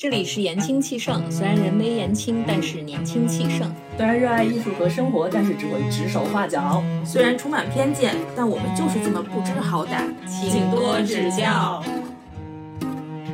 [0.00, 3.68] 这里是言轻气盛，虽然人微言轻，但是年轻气盛。
[3.96, 6.80] 虽然热爱艺术和生活，但是只会指手画脚。
[7.04, 11.82] 虽然充满偏见，但我们就是这么不知好歹，请多指教。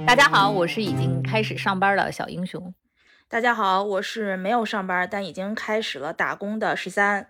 [0.06, 2.72] 大家好，我是已经开始上班的小英雄。
[3.28, 7.28] 大家好，我是没有上班但已经开始了打工的十三。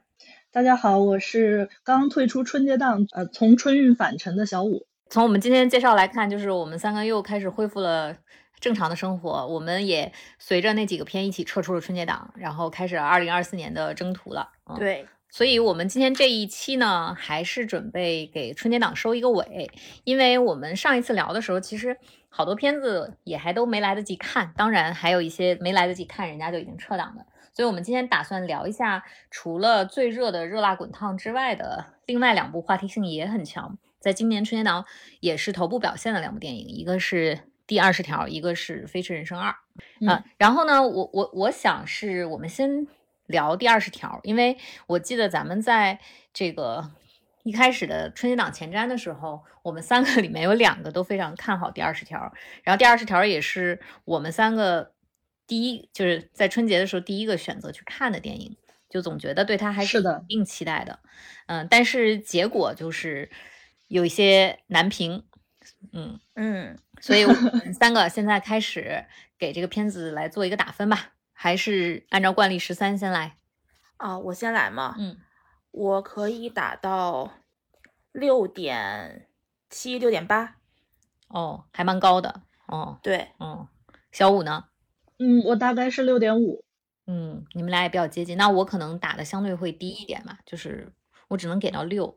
[0.52, 4.86] 大家好，我是刚退出春节档，呃，从春运返程的小五。
[5.10, 8.14] 从我们今天介绍来看，就是我们三个又开始恢复了。
[8.60, 14.48] 正常的生活，我们也随着那几个片一起撤出了春节档，然后开始二零二四年的征途了。
[14.76, 19.70] 对，所以，我们今天这一期呢，还是准备给春节档收一个尾，
[20.04, 21.98] 因为我们上一次聊的时候，其实
[22.28, 27.26] 好多片子也还都没来得及看，当然还有一些没来得及看，人家就已经撤档了。
[27.52, 34.86] 所以，我们今天打算聊一下，除了最热的《热辣滚烫》之外的另外两部话题性也很强，在今年春节档
[35.20, 37.40] 也是头部表现的两部电影，一个是。
[37.66, 39.54] 第二十条，一个是《飞驰人生二》
[40.10, 42.86] 啊，然后呢，我我我想是我们先
[43.26, 45.98] 聊第二十条，因为我记得咱们在
[46.32, 46.90] 这个
[47.42, 54.92] 一开始的春节档前瞻的时候，我们三个里面有两个都非常看好第二十条，然后第二十条也是我们三个
[55.46, 58.56] 第一就是在春节的时候第一个选择去看的电影，
[58.90, 60.98] 就总觉得对它还是有一定期待的，
[61.46, 63.30] 嗯，但是结果就是
[63.88, 65.24] 有一些难评，
[65.92, 66.20] 嗯。
[66.34, 66.78] 嗯。
[67.04, 69.04] 所以我们 三个现在开始
[69.36, 73.36] 给这个片子来做一个打分吧，还是按照惯例十三先来
[73.98, 74.18] 啊？
[74.18, 75.18] 我先来嘛，嗯，
[75.70, 77.30] 我可以打到
[78.10, 79.28] 六点
[79.68, 80.56] 七、六点八，
[81.28, 82.98] 哦，还蛮高的哦。
[83.02, 83.68] 对，嗯，
[84.10, 84.64] 小五呢？
[85.18, 86.64] 嗯，我大概是六点五。
[87.06, 90.90] 嗯，你们俩也比较接近，那我可能打的相对会低一点嘛，就是
[91.28, 92.16] 我只能给到六。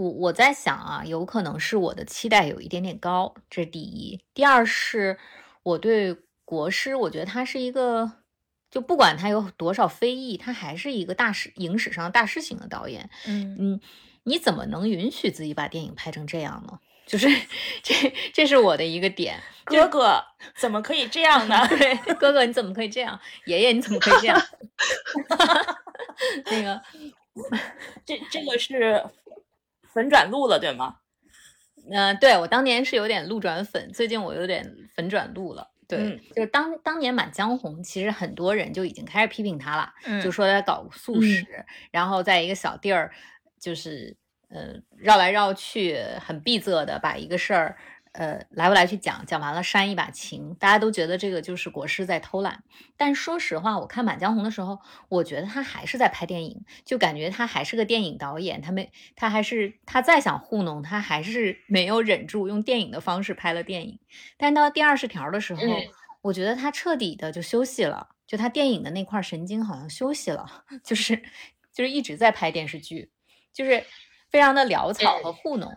[0.00, 4.18] 我我在想啊，有可能是我的期待有一点点高，这是第一。
[4.32, 5.18] 第二是
[5.62, 8.10] 我对国师，我觉得他是一个，
[8.70, 13.10] 就不管他有多少非议，他还是一个大师，影史上大师型的导演。
[13.26, 13.80] 嗯嗯，
[14.22, 16.80] 你怎么能允许自己把电影拍成这样呢？
[17.04, 17.28] 就是
[17.84, 19.38] 这，这是我的一个点。
[19.66, 20.24] 哥哥
[20.56, 21.68] 怎么可以这样呢？
[21.68, 23.20] 对，哥哥你怎么可以这样？
[23.44, 24.42] 爷爷你怎么可以这样？
[26.50, 26.82] 那个，
[28.06, 29.04] 这这个是。
[29.92, 30.96] 粉转路了，对吗？
[31.90, 35.70] 嗯，对我当年是有点路转粉，最近我有点粉转路了。
[35.88, 39.92] 对，就是当当年《满江红》，其实很多人就已经开始批评他了，
[40.22, 41.44] 就说他搞素食，
[41.90, 43.10] 然后在一个小地儿，
[43.58, 44.16] 就是
[44.50, 47.76] 呃绕来绕去，很闭塞的把一个事儿。
[48.12, 52.64] 呃，来不来去讲讲完了，煽一把情，大家都觉得这个就是国师在偷懒。
[52.96, 58.60] 但说实话，我看《满江红》的时候，我觉得他还是在拍电影，就感觉他还是个电影导演。
[58.60, 64.00] 他没，他还是他再想糊弄，他还是没有忍住用电影的方式拍了电影。
[64.36, 65.62] 但到第二十条的时候，
[66.22, 71.22] 我觉得他彻底的就休息了，就他电影的那块神经好像休息了， 就是
[71.72, 73.12] 就是一直在拍电视剧，
[73.54, 73.84] 就是
[74.30, 75.72] 非常的潦草和糊弄。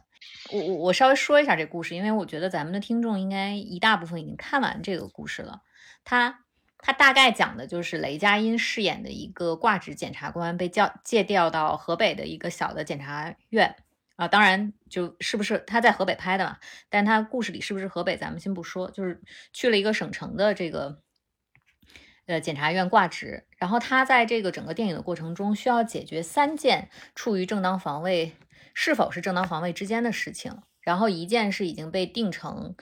[0.51, 5.61] 我我我稍微说一下这故事，因为我觉得咱们的听众应该一大部分已经看完这个故事了。
[6.03, 6.43] 他
[6.77, 13.75] 他大概讲的就是雷佳音饰演的一个挂职检察官被叫借调到河北的一个小的检察院
[14.17, 16.57] 啊，当然就是不是他在河北拍的嘛，
[16.89, 19.21] 但他故事里是不是河北咱们先不说，就是
[19.53, 20.99] 去了一个省城的这个
[22.25, 28.33] 呃检察院挂职，然后他在这个整个电影的过程中需要解决三件处于正当防卫。
[28.73, 30.61] 是否是正当防卫之间的事情？
[30.81, 32.75] 然后一件是已经被定成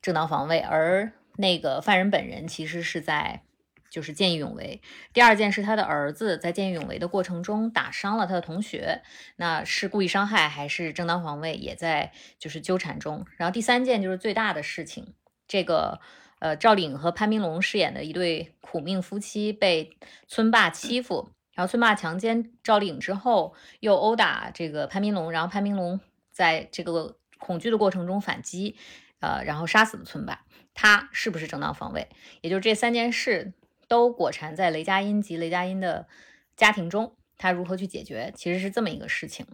[0.00, 3.42] 正当防卫，而那个犯人本人其实是在
[3.90, 4.80] 就是见义勇为。
[5.12, 9.02] 第二件是他的儿子在见义勇为的过程中打伤了他的同学，
[9.36, 13.26] 那是故意伤害还是正当防卫，也在就是纠缠中。
[13.36, 15.14] 然后第三件就是最大的事情，
[15.48, 16.00] 这个
[16.38, 19.96] 呃赵丽颖和潘斌龙饰演的一对苦命夫妻被
[20.28, 21.30] 村霸欺负。
[21.58, 25.98] 然后村霸强奸赵丽颖之后，又殴打这个潘明龙，然后潘明龙
[26.30, 28.76] 在这个恐惧的过程中反击，
[29.18, 30.44] 呃，然后杀死了村霸。
[30.72, 32.08] 他是不是正当防卫？
[32.42, 33.54] 也就是这三件事
[33.88, 36.06] 都裹缠在雷佳音及雷佳音的
[36.54, 38.32] 家庭中，他如何去解决？
[38.36, 39.44] 其实是这么一个事情。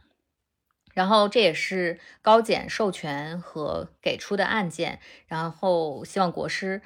[0.93, 6.83] 然后这也是高检授权和给出的案件，然后希望国师，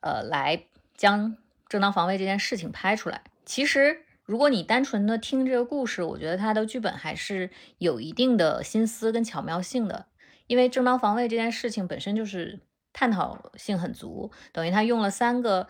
[0.00, 0.64] 呃，来
[0.96, 1.36] 将
[1.68, 3.20] 正当防卫这件事情拍出来。
[3.44, 4.04] 其实。
[4.26, 10.06] 如果你单纯的听这个故事，我觉得他的剧本还是有一定的心思跟巧妙性的，
[10.48, 12.60] 因为正当防卫这件事情本身就是
[12.92, 15.68] 探讨性很足，等于他用了三个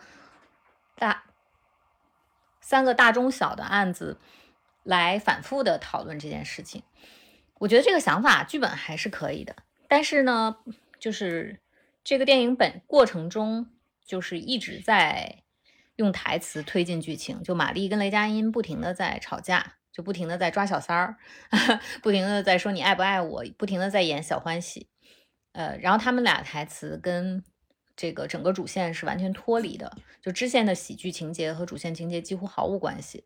[0.97, 1.25] 大
[2.59, 4.17] 三个大中小的案子
[4.83, 6.81] 来反复的讨论这件事情。
[7.59, 9.55] 我觉得这个想法剧本还是可以的，
[9.87, 10.57] 但是呢，
[10.99, 11.59] 就是
[12.03, 13.67] 这个电影本过程中
[14.05, 15.43] 就是一直在
[15.97, 21.17] 用台词推进剧情，就玛丽跟雷佳音不停的在吵架，就不停的在抓小三儿，
[22.01, 24.87] 不停的在说你爱不爱我，不停的在演小欢喜，
[25.51, 27.43] 呃，然后他们俩台词跟
[27.95, 33.25] 这个整个主线是完全脱离的，就支线的喜剧情节和主线情节几乎毫无关系，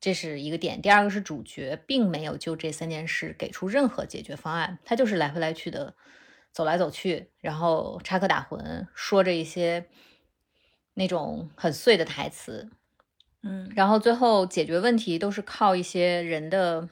[0.00, 0.80] 这是一个点。
[0.80, 5.96] 第二个是主角并没有就这三件事给出任何解决方案，他就是来回来去的
[6.52, 9.88] 走来走去，然后插科打诨，说着一些
[10.96, 12.68] 那种很碎的台词，
[13.42, 16.88] 嗯，然后最后解决问题都是靠一些人的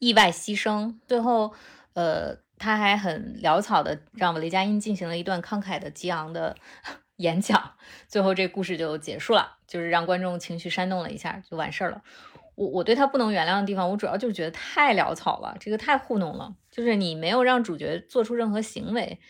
[0.00, 1.54] 意外牺牲，最后
[1.94, 2.44] 呃。
[2.58, 6.56] 他还很潦草的让雷佳音进行了一段慷慨的激昂的
[7.16, 7.74] 演讲，
[8.08, 12.02] 最后这故事就结束了，就是让观众情绪煽动了一下就完事儿了。
[12.54, 19.20] 我我对他不能原谅的地方，我主要就是觉得太潦草了，这个太糊弄了，就是你没有让主角做出任何行为，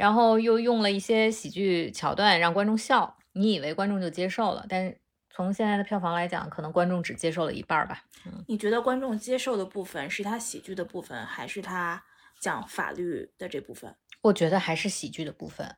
[0.00, 4.98] 然后又用了一些喜剧桥段让观众笑，你以为观众就接受了，但是
[5.28, 8.04] 从现在的票房来讲，可能观众只接受了一半吧。
[8.24, 12.02] 嗯，你觉得观众接受的部分是他喜剧的部分，还是他？
[12.40, 15.76] 讲法律的这部分，我觉得还是喜剧的部分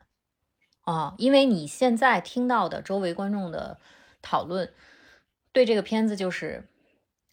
[0.82, 3.80] 啊，因为你现在听到的周围观众的
[4.22, 4.72] 讨论，
[5.50, 6.68] 对这个片子就是，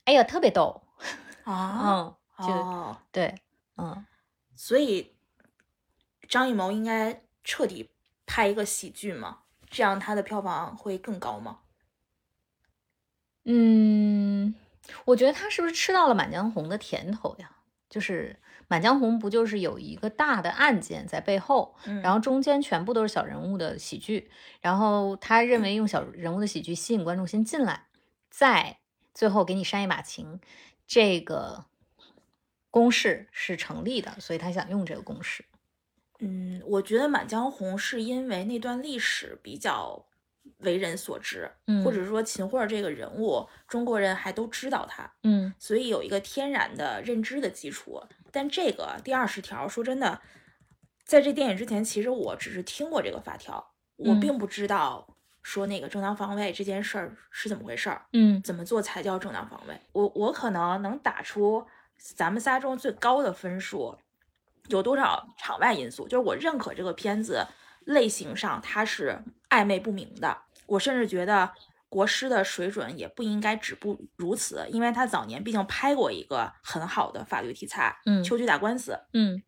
[0.05, 0.81] 哎呀，特别逗
[1.43, 3.35] 啊， 嗯，就对，
[3.77, 4.03] 嗯，
[4.55, 5.13] 所以
[6.29, 7.89] 张艺谋应该彻底
[8.25, 9.39] 拍一个喜剧嘛，
[9.69, 11.59] 这样他的票房会更高吗？
[13.43, 14.55] 嗯，
[15.03, 17.57] 我觉得他是不是吃到了《满江红》的甜头呀？
[17.89, 18.39] 就是。
[18.71, 24.29] 《满江红》不就是有一个大的案件在背后，然后中间全部都是小人物的喜剧，
[24.61, 27.87] 然后他认为用小人物的喜剧吸引观众先进来，
[28.29, 28.77] 再
[29.11, 30.39] 最后给你煽一把情，
[30.85, 31.65] 这个
[32.69, 35.45] 公式是成立的，所以他想用这个公式。
[36.19, 40.05] 嗯，我觉得《满江红》是因为那段历史比较
[40.59, 41.49] 为人所知，
[41.83, 48.01] 或者说秦桧这个人物中国人还都知道他，嗯，所以有一个天然的认知的基础。
[48.31, 50.21] 但这个第二十条，说真的，
[51.05, 59.79] 在这电影之前，其实我只是听过这个法条，我并不知道说那个正当防卫这件事儿是怎么回事儿，嗯，怎么做才叫正当防卫？
[59.93, 61.65] 我我可能能打出
[61.97, 63.97] 咱们仨中最高的分数，
[64.69, 66.07] 有多少场外因素？
[66.07, 67.45] 就是我认可这个片子
[67.85, 71.51] 类型上它是暧昧不明的，我甚至觉得。
[71.91, 79.41] 国师的水准也不应该止步如此，因为他早年毕竟拍过一个很好的法律题材，嗯，秋菊打官司，嗯，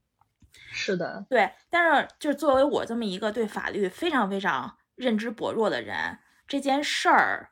[0.71, 1.51] 是的，对。
[1.69, 6.17] 但是，就是作为我这么一个对法律非常非常认知薄弱的人，
[6.47, 7.50] 这件事儿，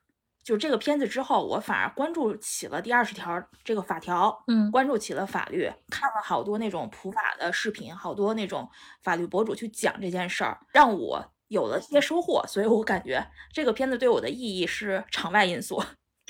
[0.50, 8.68] 就这个片子之后，我反而关注起了第二十条这个法条，嗯，关注起了法律，看了好多那种普法的视频，好多那种
[9.04, 11.26] 法律博主去讲这件事儿，让我。
[11.50, 15.82] 有了些收获，所以我感觉这个片子对我的意义是场外因素。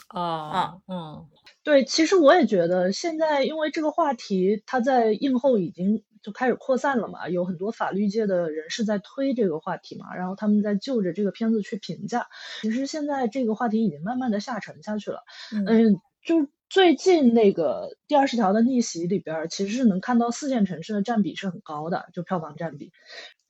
[0.07, 1.27] 啊， 嗯，
[1.61, 12.27] 对，其实我也觉得现在因为这个话题，它在映后已经就开始扩散了嘛，有很多法律界的人士在推这个话题嘛，然后他们在就着这个片子去评价。
[12.61, 15.23] 其实现在这个话题已经慢慢的下沉下去了。
[15.51, 22.91] 嗯，就最近那个第二十条的逆袭里边，其实是能看到四线城市的占比是很高的，就票房占比。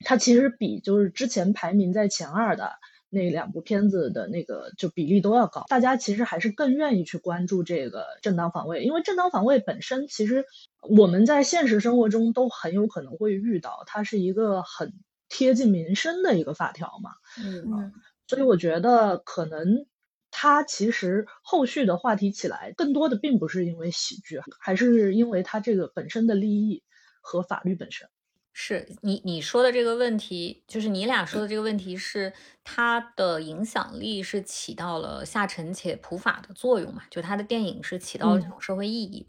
[0.04, 2.72] 它其实比就是之前排名在前二的
[3.10, 10.44] 那两部片子的那个就比例都要高，大家其实还是更愿意去关注这个正当防卫，因为正当防卫本身其实
[10.88, 14.94] 我们在现实生活中都很有可能会遇到，它是一个很
[15.28, 17.10] 贴近民生的一个法条嘛，
[17.44, 17.92] 嗯，
[18.28, 19.86] 所以我觉得可能
[20.30, 26.84] 它其实后续的话题起来，更多的并不是因为喜剧，还是因为它这个本身的利益
[27.20, 28.08] 和法律本身。
[28.52, 32.32] 是你你说的这个问题，就是你俩说的这个问题，是
[32.64, 37.02] 它的影响力是起到了下沉且普法的作用嘛？
[37.10, 39.26] 就他的电影是起到了这种社会意义。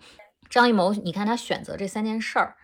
[0.50, 2.58] 张艺谋，你看他选择这三件事儿，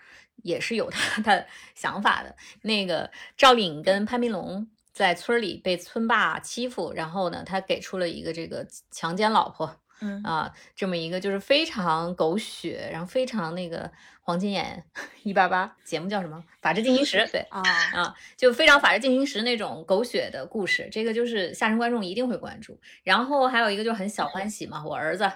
[0.44, 2.36] 也是有他的想法的。
[2.64, 9.80] 那个赵丽颖跟潘斌龙在村里被村霸欺负，然后呢，他给出了一个这个强奸老婆。
[10.02, 14.84] 嗯啊，这么一个就是非常狗血，然后非常那个黄金眼
[15.24, 16.44] 一八八节目叫什么？
[16.62, 17.62] 法制进行时， 对啊
[17.94, 22.80] 啊，就非常法制进行时那种狗血的故事，这个就是下沉观众一定会关注。
[23.04, 25.32] 然后还有一个就很小欢喜嘛，我儿子。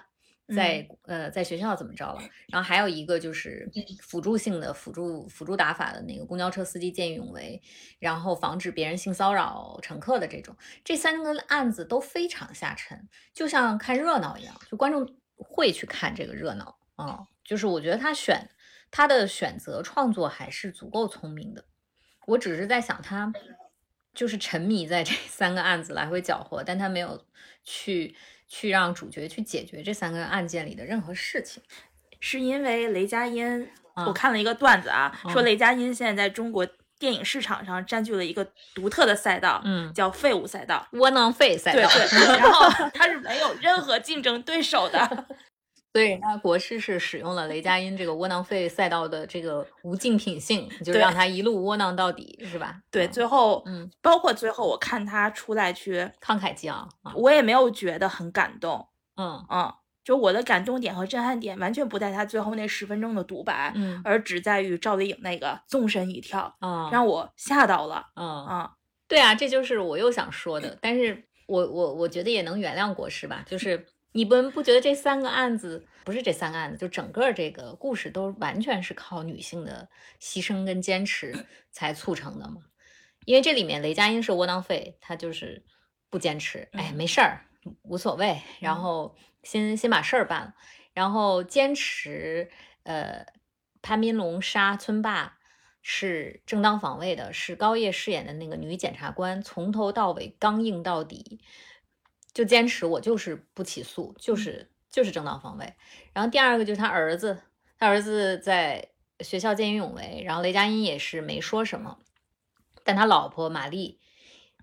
[0.56, 2.22] 在呃，在学校怎么着了？
[2.50, 3.70] 然后还有一个就是
[4.02, 7.62] 辅助性的辅助辅助打法的那个公交车司机见义勇为，
[8.00, 17.28] 然后防止别人性骚扰乘客的这种，这三个案子都非常下沉，就像看热闹一样，就观众会去看这个热闹啊。
[17.44, 18.50] 就是我觉得他选
[18.92, 21.66] 他的选择创作还是足够聪明的，
[22.28, 23.32] 我只是在想他
[24.14, 27.26] 就是沉迷在这三个案子来回搅和，但他没有
[27.64, 28.16] 去
[28.54, 31.64] 去让主角去解决这三个案件里的任何事情，
[32.20, 33.66] 是因为雷佳音，
[34.06, 36.68] 我看了一个段子啊，说雷佳音现在在中国
[37.00, 45.26] 电影市场上占据了一个独特的赛道，嗯，叫废物赛道，窝囊废赛道，对对， 然后他是没有任何竞争对手的。
[45.94, 52.82] 所以，那国师是使用了雷佳音这个窝囊废赛道的这个无尽品性，就让他一路窝囊到底，是吧？
[52.90, 58.88] 对，最后，嗯，包括最后，我看他出来去慷慨激昂，我也没有觉得很感动。
[59.18, 59.74] 嗯嗯，
[60.06, 68.06] 就我的感动点和震撼点完全不在他最后那十分钟的独白，嗯，而只在于赵丽颖那个纵身一跳，啊，让我吓到了。
[68.16, 68.70] 嗯嗯，
[69.10, 73.86] 对啊，这就是我又想说的，但是我我我觉得也能原谅国师吧，就是。
[74.12, 79.90] 你们不觉得这三个案子不是这三个案子，就整个这个故事都完全是靠女性的
[80.20, 82.64] 牺牲跟坚持才促成的吗？
[83.26, 85.64] 因为这里面雷佳音是窝囊废，她就是
[86.10, 87.46] 不坚持，哎，没事儿，
[87.84, 90.56] 无所谓，然后先先把事儿办了，
[90.94, 92.50] 然后坚持。
[92.84, 93.28] 呃，
[93.84, 95.38] 潘斌龙杀村霸
[95.84, 101.42] 是正当防卫的，是高叶饰演的那个女检察官，从头到尾刚硬到底。
[102.34, 105.74] 就坚持我就是不起诉，就是就是正当防卫。
[106.14, 107.42] 然后第二个就是他儿子，
[107.78, 108.88] 他儿子在
[109.20, 112.00] 学校见义勇为，然后雷佳音也是没说什么。
[112.84, 114.00] 但他老婆玛丽，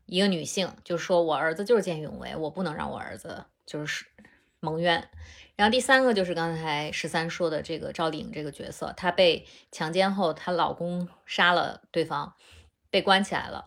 [0.07, 4.07] 一个女性，就说我儿子就是见义勇为，我不能让我儿子就是
[4.61, 5.09] 蒙冤。
[5.55, 12.35] 然后第三个就是刚才十三说的这个赵丽颖这个角色，她被强奸后，她老公杀了对方，
[12.91, 13.67] 被关起来了，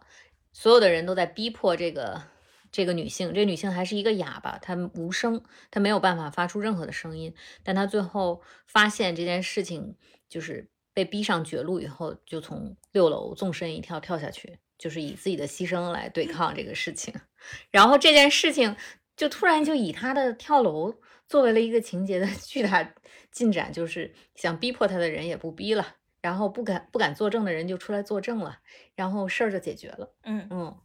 [0.51, 2.30] 所有的人都在逼迫这个。
[2.71, 7.33] 这个女性，这女性还是一个哑巴，她无声，她没有办法发出任何的声音。
[7.63, 9.95] 但她最后发现这件事情
[10.29, 17.13] 就是被逼上绝路以后，就从六楼纵身一跳跳下去，就是以自己的牺牲来对抗这个事情。
[17.71, 18.75] 然后这件事情
[19.17, 20.95] 就突然就以她的跳楼
[21.27, 22.93] 作为了一个情节的 巨大
[23.31, 28.59] 进展，就是想逼迫她的人也不逼了，然后不敢不敢作证的人就出来作证了，
[28.95, 30.13] 然后事儿就解决了。
[30.23, 30.77] 嗯嗯。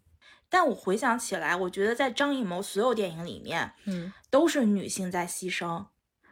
[0.48, 5.86] 但我回想起来，我觉得在张艺谋所有电影里面，嗯，都是女性在牺牲，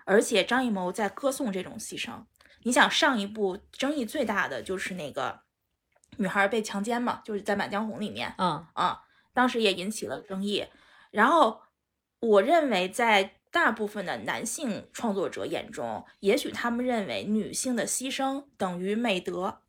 [0.04, 2.24] 而且张艺谋在歌颂这种牺牲。
[2.62, 5.40] 你想，上一部争议最大的就是那个
[6.16, 9.02] 女孩被强奸嘛，就是在《满江红》里面，嗯啊，
[9.32, 10.66] 当时也引起了争议。
[11.10, 11.60] 然后，
[12.20, 19.60] 我认为在大部分的男性创作者眼中，也许他们认为女性的牺牲等于美德，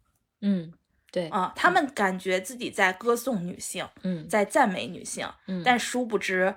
[0.42, 0.74] 嗯。
[1.16, 6.54] 对啊，他们感觉自己在歌颂女性，嗯，在赞美女性，嗯，但殊不知，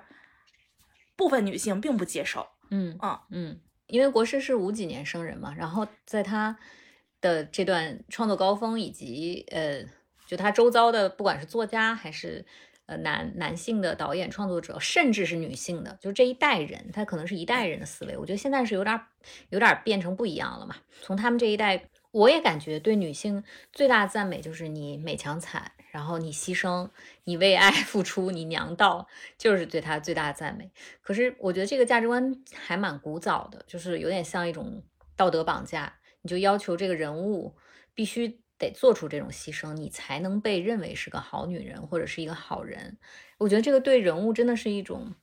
[1.15, 6.57] 部分女性并不接受，嗯嗯嗯，因为国师是五几年生人嘛，然后在他
[7.21, 9.81] 的这段创作高峰，以及呃，
[10.27, 12.45] 就他周遭的，不管是作家还是
[12.85, 18.99] 呃男男性的导演创作者，甚至是女性的，就这一代人，他可能是一代人的思维，我觉得现在是有点
[19.51, 21.89] 有点变成不一样了嘛，从他们这一代。
[22.11, 26.89] 我也感觉对女性最大的赞美就是你美强惨，然后你牺牲，
[27.25, 30.71] 你为爱 付出，你娘道，就是对她最大的赞美。
[31.01, 34.83] 可是我觉得这个价值观还蛮古早的，就是有点像一种
[35.15, 37.55] 道德绑架，你就要求这个人物
[37.93, 42.97] 必须得做出这种牺牲，你才能被认为是个好女人或者是一个好人。
[43.37, 45.13] 我觉得这个对人物真的是一种，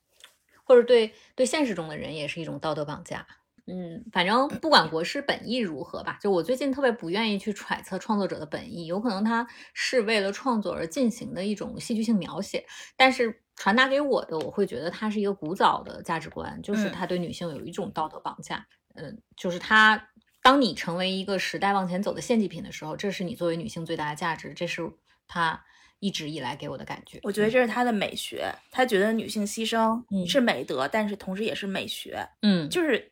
[0.62, 3.26] 或者对对现实中的人也是一种道德绑架。
[3.68, 9.44] 嗯，反正不管国师本意如何吧，就我最近特别不愿意去揣测创作者的本意，有可能他
[9.74, 12.64] 是为了创作而进行的一种戏剧性描写，
[12.96, 18.64] 但是传达给我的，我会觉得它是一个古早的价值观，就是他对女性有一种道德绑架。
[18.94, 20.10] 嗯，就是他，
[20.42, 24.88] 当你成为一个时代往前走的献祭品的时候，这是你作为女性最大的价值，这是
[25.26, 25.60] 他
[25.98, 27.18] 一直以来给我的感觉。
[27.24, 32.28] 我觉得这是他的美学，他觉得女性牺牲是美德，但是同时也是美学。
[32.42, 33.10] 嗯，就是。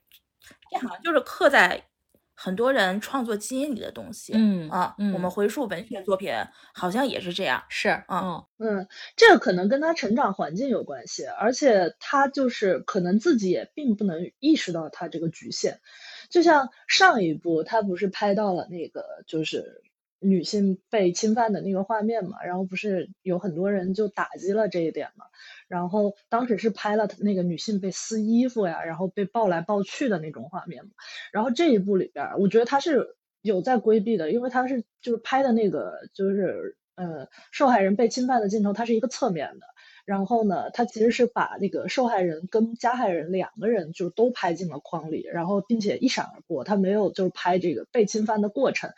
[0.75, 1.83] 这好像就是刻在
[2.37, 6.33] 很多人创作基因里的东西，嗯啊，我们回溯文学作品，
[6.75, 8.45] 好像也是这样，是，嗯。
[8.59, 15.78] 嗯，这个可能跟他成长环境有关系，而且他就是可能自己也并不能意识到他这个局限，
[16.28, 19.83] 就像上一部他不是拍到了那个就是
[20.25, 25.26] 女性被侵犯的那个画面嘛，然后不是有很多人就打击了这一点嘛。
[25.69, 30.90] 然后当时是拍了那个女性被撕衣服呀，然后被抱来抱去的那种画面嘛。
[31.33, 39.66] 然后这一部里边，我觉得他是有在规避的，因为他是就是拍的那个就是呃受害人被侵犯的镜头，它是一个侧面的。
[40.04, 48.90] 然后呢，他其实是把那个受害人跟加害人两个人就都拍进了框里，然后并且一闪而过，他没有就是拍这个被侵犯的过程。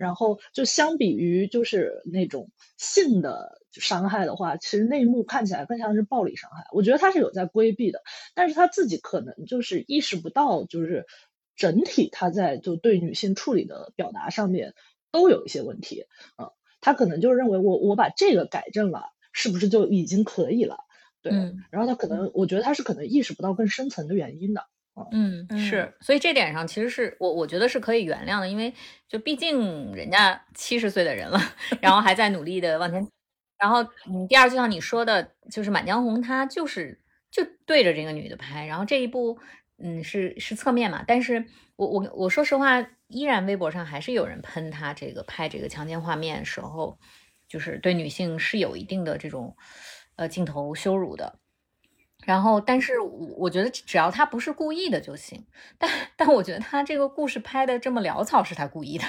[0.00, 6.64] 然后就相比于就是那种性的伤害的话，其实那一幕看起来更像是暴力伤害。
[6.72, 8.00] 我觉得他是有在规避的，
[8.34, 11.04] 但是他自己可能就是意识不到，就是
[11.54, 14.72] 整体他在就对女性处理的表达上面
[15.12, 16.06] 都有一些问题。
[16.38, 19.02] 嗯，他可能就认为我我把这个改正了，
[19.32, 20.78] 是不是就已经可以了？
[21.20, 21.32] 对，
[21.70, 24.64] 然后他可能我觉得他是可能意识不到更深层的原因的。
[25.12, 28.72] 嗯，是，所以这点上其实是我我觉得是可以原谅的，因为
[29.08, 31.40] 就毕竟人家七十岁的人了，
[31.80, 33.06] 然后还在努力的往前。
[33.58, 36.98] 然后，嗯，第二就像你说的，就是《满江红》，他就是
[37.30, 39.38] 就对着这个女的拍，然后这一部，
[39.76, 41.04] 嗯，是是侧面嘛。
[41.06, 41.44] 但是
[41.76, 46.98] 我我我说实话，依然微博上还是有人喷他这个拍这个强奸画面时候，
[47.46, 49.54] 就是对女性是有一定的这种
[50.16, 51.38] 呃镜头羞辱的。
[52.30, 52.92] 然后，但是
[53.36, 55.44] 我觉得只要他不是故意的就行。
[55.76, 59.04] 但但我觉得他这个故事拍的这么潦草，是他故意的。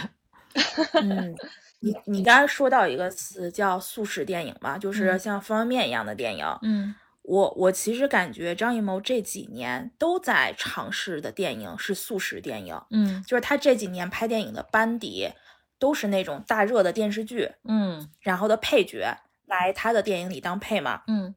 [1.00, 1.36] 嗯，
[1.82, 6.44] 你你刚才说到一个词叫速食电影嘛，就是像方便面一样的电影。
[6.64, 12.82] 嗯，我我其实感觉张艺谋这几年都在尝试的电影是速食电影。
[12.90, 15.30] 嗯，就是他这几年拍电影的班底
[15.78, 17.52] 都是那种大热的电视剧。
[17.66, 21.04] 嗯，然后的配角来他的电影里当配嘛。
[21.06, 21.36] 嗯。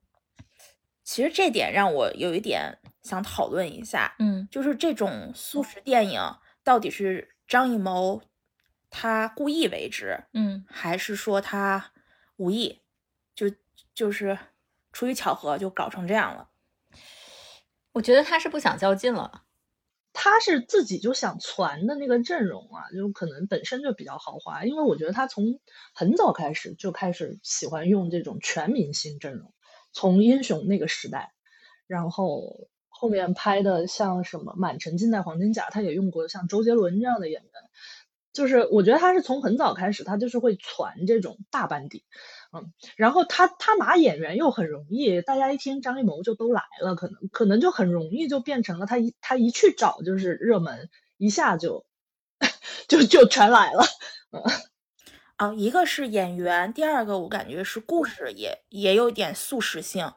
[1.04, 6.20] 其实这点让我有一点想讨论一下，嗯，就是这种速食电影
[6.64, 8.23] 到底是张艺谋
[8.90, 11.92] 他故意为之，嗯，还是说他
[12.37, 12.80] 无意，
[13.34, 13.46] 就
[13.94, 14.38] 就是
[14.92, 16.49] 出于巧合就搞成这样了？
[17.92, 19.44] 我觉得他是不想较劲了，
[20.12, 25.61] 他是自己就想传的那个阵容啊，就可能本身就比较豪华，因为我觉得他从
[25.94, 29.53] 很早开始就开始喜欢用这种全明星阵容。
[29.94, 31.32] 从英雄那个时代，
[31.86, 37.50] 然后后面拍的像什么《满城尽带黄金甲》，他也用过像周杰伦这样的演员，
[38.32, 42.04] 就是我觉得他是从很早开始，他就是会传这种大班底，
[42.52, 51.87] 嗯，然后他他拿演员又很容易，大家一听张艺谋就都来了，可能可能就很容易就变成了他一他一去找就是热门，一下就
[52.88, 53.85] 就就全来了，
[54.33, 54.42] 嗯。
[55.37, 60.12] 啊，一个是演员，第二个我感觉是故事也也有点速食性，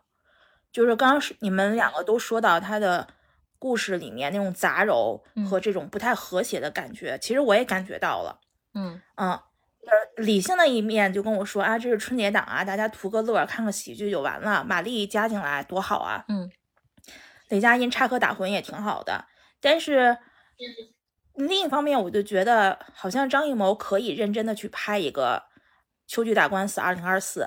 [0.72, 3.08] 就是刚刚是你们两个都说到他的
[3.58, 8.40] 故事里面那种杂糅和这种不太和谐的感觉，其实我也感觉到了，
[8.74, 9.02] 嗯。
[10.18, 16.52] 理性的一面就跟我说啊，这是春节档啊，大家图个乐，看个喜剧就完了，马丽加进来多好啊，嗯，
[17.48, 19.26] 雷佳音插科打诨也挺好的，
[19.62, 20.18] 但是。
[21.38, 25.43] 另一方面，我就觉得好像张艺谋可以认真的去拍一个
[26.08, 27.41] 《秋菊打官司二零二四》，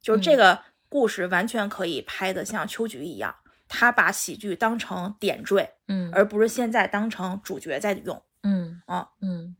[0.00, 3.36] 就是这个故事完全可以拍的像秋菊一样，
[3.68, 8.80] 他把喜剧当成点缀，嗯，而不是现在当成主角在用，嗯。
[8.86, 9.10] 啊。
[9.20, 9.54] 嗯，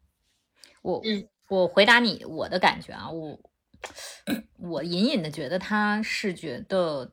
[0.80, 1.02] 我
[1.48, 3.38] 我回答你我的感觉啊，我
[4.58, 7.12] 我隐隐的觉得他是觉得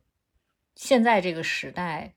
[0.76, 2.16] 现在这个时代，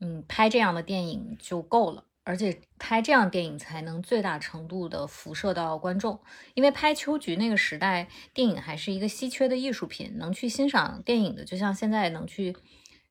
[0.00, 2.04] 嗯，拍这样的电影就够了。
[2.24, 6.18] 而且拍这样电影才能最大程度的辐射到观众，
[6.54, 12.56] 因为拍秋菊那个时代，电影还是一个稀缺的艺术品，能去欣赏电影的，就像现在能去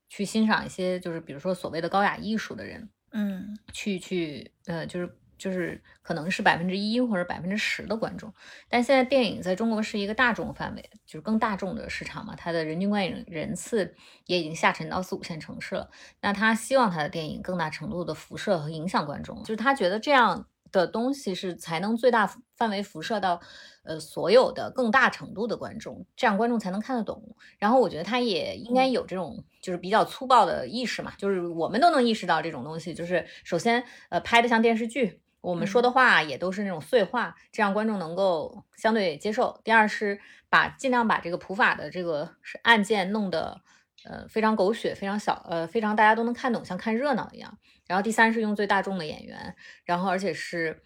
[0.09, 5.17] 去欣赏一些，就是比如说所谓的高雅艺术的人，嗯，去去呃，就是。
[5.43, 8.33] 就是可能是百分之一或者百分之十的观众，
[8.69, 13.93] 但现在电影在中国是一个大众范围，就是更大众的市场嘛，它的人均观影人次
[14.25, 15.89] 也已经下沉到四五线城市了。
[16.21, 23.41] 那他希望他的电影更大程度的辐射和影响观众，就是他觉得这样的东西是才能最大范围辐射到
[23.83, 27.35] 呃所有的更大程度的观众，这样观众才能看得懂。
[27.59, 35.19] 然后我觉得他也应该有这种就是比较粗暴的意识嘛，就是我们都能意识到这种东西，就是首先呃拍的像电视剧。
[35.43, 39.59] 我们说的话也都是那种碎话，这样观众能够相对接受。
[39.61, 40.17] 第二是
[40.49, 43.61] 把尽量把这个普法的这个案件弄得
[44.05, 47.57] 呃非常狗血、非常小呃非常大家都能看懂，像看热闹一样。
[47.85, 49.53] 然后第三是用最大众的演员，
[49.83, 50.81] 然后而且是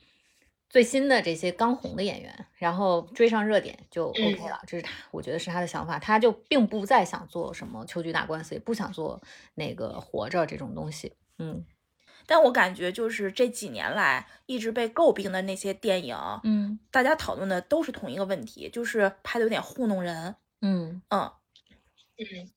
[0.67, 4.59] 最新的这些刚红的演员，然后追上热点就 OK 了。
[4.65, 5.99] 这是他，我觉得是他的想法。
[5.99, 9.21] 他就并不再想做什么秋菊打官司，也不想做
[9.53, 11.13] 那个活着这种东西。
[11.37, 11.63] 嗯。
[12.29, 21.01] 但我感觉就是这几年来一直被诟病的那些电影，嗯，大家讨论的都是同一个问题，就是拍的有点糊弄人，嗯。
[21.07, 21.31] 嗯
[22.17, 22.51] 嗯，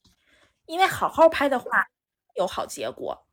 [0.66, 1.86] 因为好好拍的话
[2.34, 3.26] 有好结果，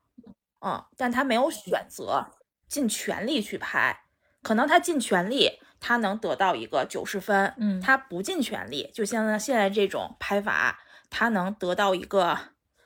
[0.61, 2.27] 嗯，但他没有选择
[2.67, 4.03] 尽全力去拍，
[4.43, 12.37] 可能他尽全力他能得到一个九十分，嗯，他不尽全力，就像现在这种拍法，他能得到一个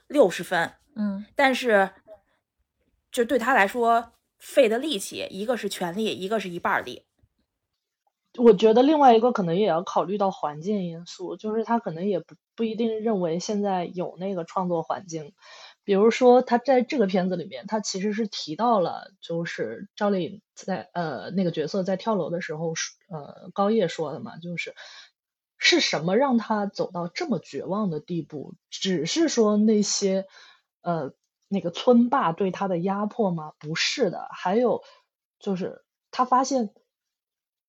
[0.08, 1.90] 六十分，嗯，但是。
[3.12, 7.04] 就对他来说，费的力气，一个是全力，一个是一半力。
[8.38, 15.34] 我觉得另外一个可能也要考虑到环境因素，就是他可能也不不一定认为现在有那个创作环境。
[15.84, 22.74] 比如说，他在这个片子里面，他其实是提到了，就是赵丽颖在呃那个角色在跳楼的时候，
[23.10, 24.76] 呃高叶说的嘛，就是
[25.58, 28.54] 是什么让他走到这么绝望的地步？
[28.70, 30.26] 只是说那些
[30.82, 31.12] 呃
[31.52, 33.54] 那个村霸对他的压迫吗？
[33.60, 34.82] 不是的，还有
[35.40, 36.74] 就是他发现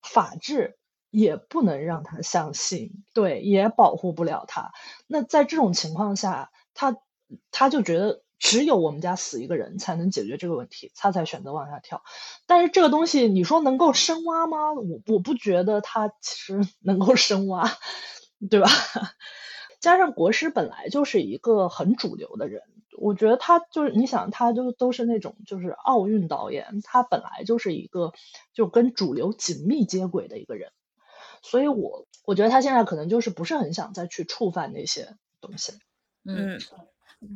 [0.03, 0.79] 法治
[1.11, 4.73] 也不能让他相信，对，也保护不了他。
[5.07, 6.97] 那在这种情况下，他。
[7.51, 12.03] 他就觉得只有我们家死一个人才能解决这个问题，他才选择往下跳。
[12.47, 14.75] 但是这个东西你说能够深挖吗？
[14.75, 17.65] 我我不觉得他其实 能够深挖，
[18.51, 18.69] 对吧？
[19.81, 22.61] 加上国师本来就是一个很主流的人，
[22.99, 28.13] 我觉得他就是你想，他就都是那种就是奥运导演，他本来就是一个
[28.53, 30.73] 就跟主流紧密接轨的一个人，
[31.43, 35.73] 所以我我觉得他现在可能就是不是很想再去触犯那些东西，
[36.25, 36.59] 嗯。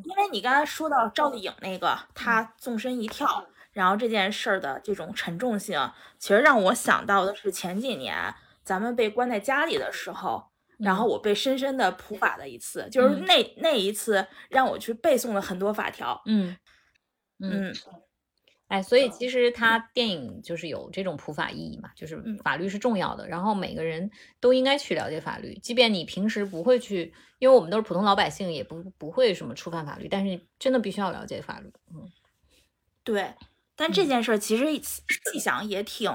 [0.03, 10.47] 因为你刚才说到赵丽颖那个，她纵身一跳，然后这件事儿的这种沉重性，其实让我想到的是前几年咱们被关在家里的时候，
[10.79, 16.21] 然后我被深深的普法了一次，就是那那一次让我去背诵了很多法条。
[16.27, 16.57] 嗯
[17.39, 17.75] 嗯。
[18.69, 24.11] 哎，所以其实他电影就是有这种普法意义嘛，就是法律是重要的，然后每个人
[24.41, 31.73] 都应该去了解法律，即便你平时不会去，因为我们都是普通老百姓，也不不会什么触犯法律，但是你真的必须要了解法律。
[31.95, 32.11] 嗯，
[33.05, 33.35] 对。
[33.77, 36.11] 但这件事儿其实细想也挺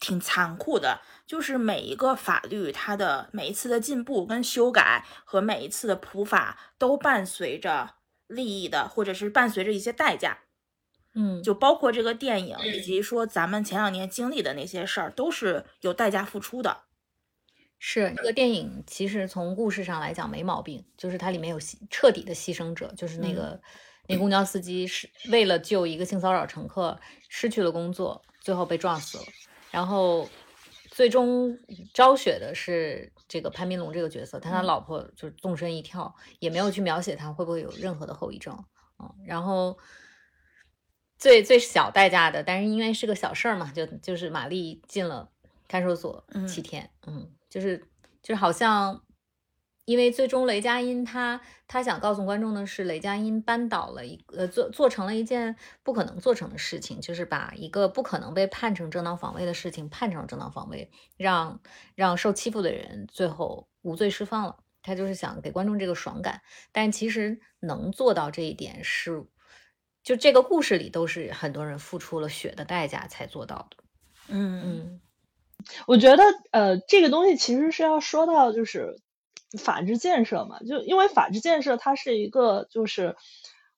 [0.00, 10.38] 挺残酷的，就是每一个法律它的每一次的进步跟修改和每一次的普法都伴随着利益的，或者是伴随着一些代价。
[11.14, 16.84] 嗯，就包括这个电影，以及说咱们前两年经历的那些事儿，都是有代价付出的。
[17.80, 21.58] 是这个电影，其实从故事上来讲没毛病，就是它里面有
[21.90, 23.60] 彻底的牺牲者，就是那个
[24.06, 29.24] 那公交司机是为了救一个性骚扰乘客失去了工作，最后被撞死了。
[29.70, 30.28] 然后
[30.90, 31.58] 最终
[31.94, 38.54] 昭雪的是这个潘斌龙这个角色，他他老婆就是纵身一跳，也没有去描写他会不会有任何的后遗症
[38.96, 39.10] 啊。
[39.24, 39.78] 然后。
[41.22, 45.30] 最最小代价的，但是因为是个小事儿嘛，就就是玛丽进了
[45.68, 47.76] 看守所七天，嗯，就是
[48.22, 49.04] 就是好像，
[49.90, 61.60] 因为最终雷佳音他他想告诉观众的是，雷佳音扳倒了一呃做做成了一件不可能做成的事情，就是把一个不可能被判成正当防卫的事情判成正当防卫，让
[61.96, 64.56] 让受欺负的人最后无罪释放了。
[64.80, 69.26] 他就是想给观众这个爽感，但其实能做到这一点是。
[70.02, 73.84] 就这个故事里，都是很多人付出了血的代价才做到的。
[74.28, 75.00] 嗯嗯，
[75.86, 76.22] 我觉得
[76.52, 78.96] 呃，这个东西其实是要说到就是
[79.58, 83.16] 法治建设嘛，就因为法治建设它是一个就是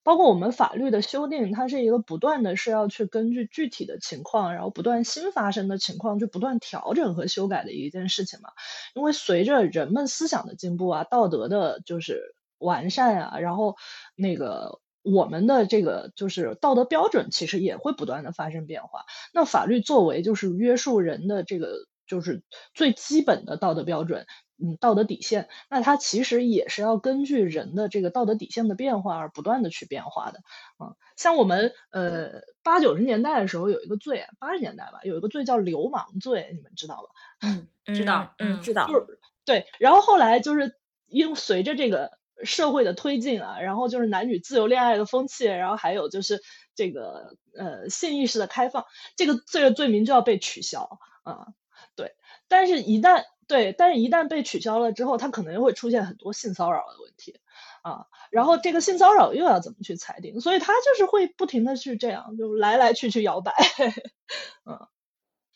[0.02, 8.50] 包括我们法律的修订，它是一个不断的是要去根据具体的情况，然后不断新发生的情况就不断调整和修改的一件事情嘛。
[8.94, 13.76] 因为随着人们思想的进步啊，道德的就是完善啊，然后
[14.16, 14.80] 那个。
[15.04, 19.04] 我们的这个就是道德标准，其实也会不断的发生变化。
[19.34, 24.26] 那法律作为就是约束人的这个就是最基本的道德标准，
[24.62, 30.40] 嗯，道德底线，那它其实也是要根据人的这个道德底线的变化而不断的去变化的。
[30.78, 37.48] 啊，像我们呃八九十年代的时候有一个罪，八十年代吧，有一个罪叫流氓罪，你们知道吧？
[37.48, 38.86] 嗯， 知道，嗯，知道。
[38.86, 40.76] 就是对，然后后来就是
[41.08, 42.18] 因随着这个。
[42.44, 46.42] 社会的推进啊，然后就是男女自由恋爱的风气，然后还有就是
[46.74, 51.46] 这个呃性意识的开放，这个罪的罪名就要被取消啊。
[51.94, 52.16] 对，
[52.48, 57.38] 但是一旦对，但是一旦被取消了之后，它可能又会出现很多性骚扰的问题
[57.82, 58.06] 啊。
[58.30, 60.40] 然后这个性骚扰又要怎么去裁定？
[60.40, 63.52] 所以它就是会不停的去这样，就来来去去摇摆。
[64.64, 64.88] 嗯，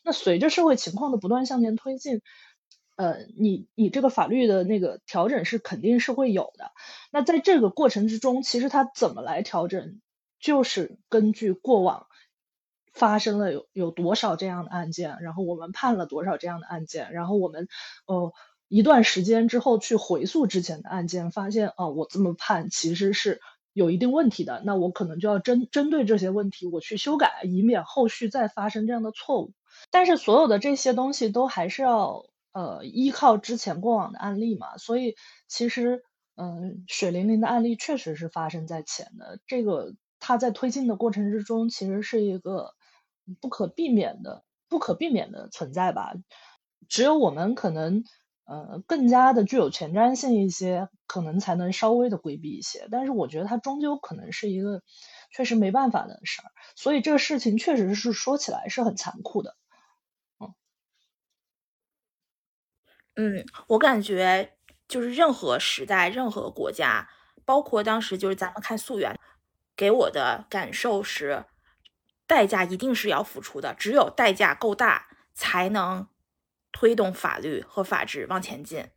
[0.02, 2.20] 那随着社会情况的不断向前推进。
[2.96, 6.72] 呃，你你这个法律的那个调整是肯定是会有的。
[7.10, 10.02] 那在这个过程之中，其实它怎么来调整，
[10.38, 12.08] 就是根据过往
[12.96, 17.68] 发生了有有多少这样的案件，然后我们判了多少这样的案件，然后我们
[18.06, 18.32] 呃
[18.66, 23.40] 一段时间之后去回溯之前的案件，发现啊，我这么判其实是
[23.72, 24.62] 有一定问题的。
[24.64, 29.52] 那我可能就要针针对这些问题我去修改，以免后续再发生这样的错误。
[29.92, 32.26] 但是所有的这些东西都还是要。
[32.58, 35.14] 呃，依靠之前过往的案例嘛，所以
[35.46, 36.02] 其实，
[36.36, 39.38] 嗯，血淋淋的案例确实是发生在前的。
[39.46, 42.72] 这个它在推进的过程之中，其实是一个
[43.40, 46.14] 不可避免的、不可避免的存在吧。
[46.88, 48.04] 只有我们可能
[48.44, 52.86] 呃更加的具有前瞻性一些，可能才能稍微的规避一些。
[52.90, 54.82] 但是我觉得它终究可能是一个
[55.32, 59.56] 确实没办法的事儿，所以这个事情确实是说起来是很残酷的。
[60.40, 60.54] 嗯，
[63.16, 64.56] 嗯，我感觉
[64.88, 67.08] 就是任何时代、任何国家，
[67.44, 69.18] 包括当时就是咱们看溯源，
[69.74, 71.44] 给我的感受是。
[72.26, 76.08] 代价一定是要付出的，只有代价够大，才能
[76.72, 78.88] 推动法律和法治往前进。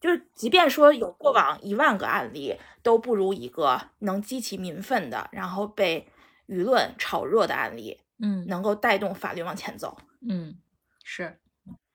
[0.00, 6.08] 就是，即便说有过往一万个案例，都不如一个能激起民愤的，然后被
[6.46, 9.98] 舆论炒热的案例，嗯，能够带动法律往前走。
[10.28, 10.56] 嗯，
[11.02, 11.40] 是。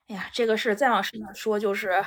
[0.10, 2.04] 哎呀，这个事再往深了说，就是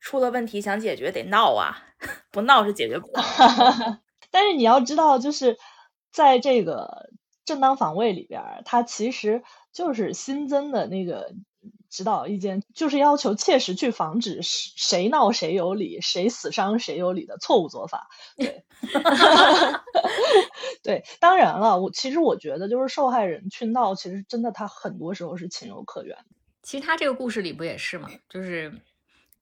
[0.00, 1.84] 出了问题想解决得闹啊，
[2.30, 3.22] 不闹是解决不了。
[4.32, 5.58] 但是你要知道，就是
[6.10, 7.10] 在这个。
[7.46, 11.32] 正当防卫里边，它其实就是新增的那个
[11.88, 18.08] 指导意见，就是要求切实去防止谁闹谁有理，谁死伤谁有理的错误做法。
[18.36, 18.64] 对，
[20.82, 26.18] 对，当然了，我其实我觉得，就是受害人去闹，其实真的他很多时候是情有可原。
[26.62, 28.10] 其实他这个故事里不也是吗？
[28.28, 28.72] 就是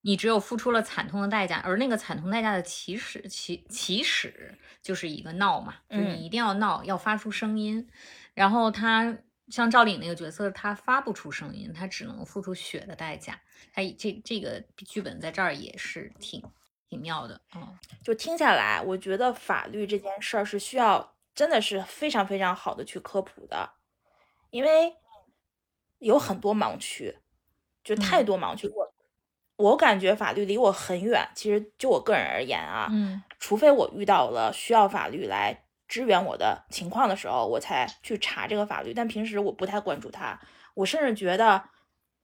[0.05, 4.57] 你只有付出了惨痛的代价，而那个惨痛代价的起始起起始。
[4.83, 7.88] 就是一个闹嘛，就是你一定要闹，要发出声音。
[8.35, 9.17] 然后他
[9.49, 13.40] 像赵丽颖那个角色，他发不出声音，他只能付出血的代价。
[13.73, 16.43] 他这这个剧本在这儿也是挺
[16.87, 23.71] 挺妙的嗯，就听下来，我觉得法律这件事儿是需要真的是非常非常好的去科普的，
[24.51, 24.95] 因为
[25.99, 27.17] 有很多盲区，
[27.83, 28.69] 就太多盲区。
[28.69, 28.84] 我
[29.57, 31.29] 我感觉法律离我很远。
[31.35, 33.23] 其实就我个人而言啊，嗯。
[33.38, 38.95] 除非我遇到了需要法律来支援我的情况的时候，我才去查这个法律。
[38.95, 40.40] 但平时我不太关注它，
[40.75, 41.62] 我甚至觉得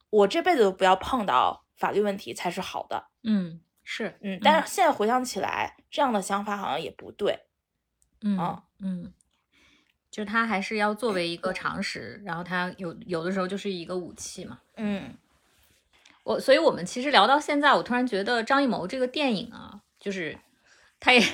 [0.09, 3.09] 我这辈子都不要碰到法律问题才是好的。
[3.23, 4.41] 嗯，是，嗯。
[4.43, 7.41] 但是现在回想起来，这样的想法好像也不对。
[8.23, 9.13] 嗯嗯，
[10.11, 14.59] 就它还是要作为一个常识，然后它有有的时候就是一个武器嘛。
[14.77, 15.15] 嗯，
[16.25, 20.39] 我所以我们其实聊到现在，我突然觉得张艺谋这个电影啊，就是。
[21.03, 21.25] 他也，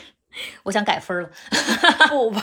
[0.63, 1.29] 我想改分了。
[2.09, 2.39] 不 不，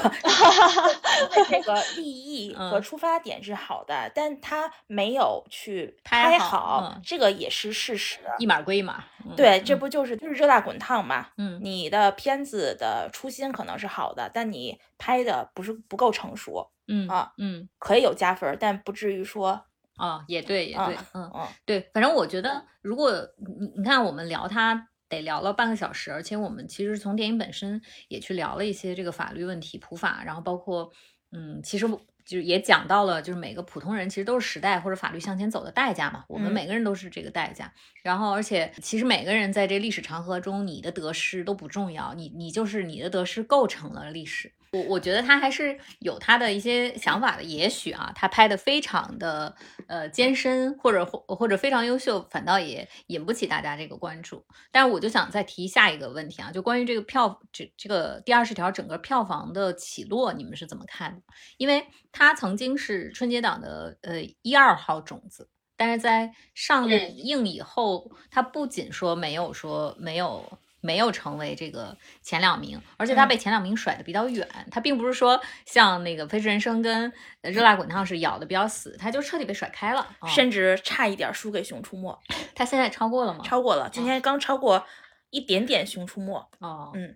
[1.49, 8.19] 这个立意和出发点是好的，但他没有去拍好，这个也是事实。
[8.39, 9.05] 一码归一码。
[9.37, 11.29] 对，这不就是就是热辣滚烫嘛？
[11.37, 16.69] 嗯，你的片子的初心可能是好的，但你拍的不是不够成熟。
[16.89, 19.63] 嗯啊，嗯，可以有加分，但不至于说。
[19.97, 24.89] 哦，也对，也对，嗯嗯，对，反正我觉得，如果你你看我们聊它。
[25.09, 30.89] 得聊了半个小时，而且我们其实从电影本身也去聊了一些这个法律问题、普法，然后包括，
[31.31, 31.87] 嗯，其实
[32.25, 36.25] 就是也讲到了，就是每个普通人其实都是时代或者法律向前走的代价嘛。
[36.27, 37.71] 我们每个人都是这个代价。
[38.01, 44.51] 然后，而且其实每个人在这历史长河中，你的得失都不重要，你你就是你的得失构成了历史。
[44.73, 49.55] 我我觉得他还是有他的一些想法的，也许啊，他拍的非常的
[49.87, 54.43] 呃艰深，或者或或者非常优秀，反倒也引不起大家这个关注。
[54.71, 61.21] 但是我就想再提下一个问题啊，就关于这个票这这个第二十条整个票房的起落，你们是怎么看的？
[61.57, 70.57] 因为它曾经是春节档的呃一二号种子，但是在上映以后，它不仅说没有说没有。
[70.83, 74.45] 没有成为这个前两名，而且他被前两名甩的比较远。
[74.69, 77.09] 他并不是说像那个《飞驰人生》跟
[77.41, 82.11] 《热辣滚烫》是咬的比较死，他就彻底被甩开了，甚至差一点输给《熊出没》。
[82.53, 83.39] 他现在超过了吗？
[83.45, 84.85] 超过了，今天刚超过
[85.29, 86.37] 一点点《熊出没》。
[86.67, 87.15] 哦，嗯，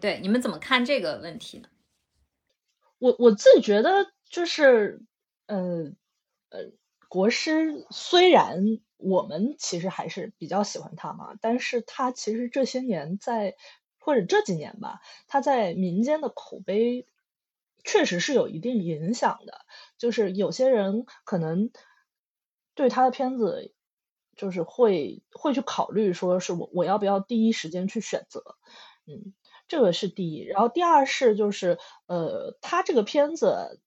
[0.00, 1.68] 对，你们怎么看这个问题呢？
[2.98, 5.02] 我我自己觉得就是，
[5.46, 5.92] 呃
[6.48, 6.72] 呃，
[7.08, 8.78] 国师虽然。
[9.02, 13.56] 我们其实还是比较喜欢他嘛，但是他其实这些年在
[13.98, 17.06] 或者这几年吧，他在民间的口碑
[17.84, 19.60] 确实是有一定影响的。
[19.98, 21.70] 就是有些人可能
[22.74, 23.74] 对他的片子
[24.36, 28.56] 就是会会去考虑，说是我我要不要第一时间去选择，
[29.06, 29.34] 嗯，
[29.68, 30.42] 这个是第一。
[30.44, 33.80] 然后第二是就是呃，他这个片子。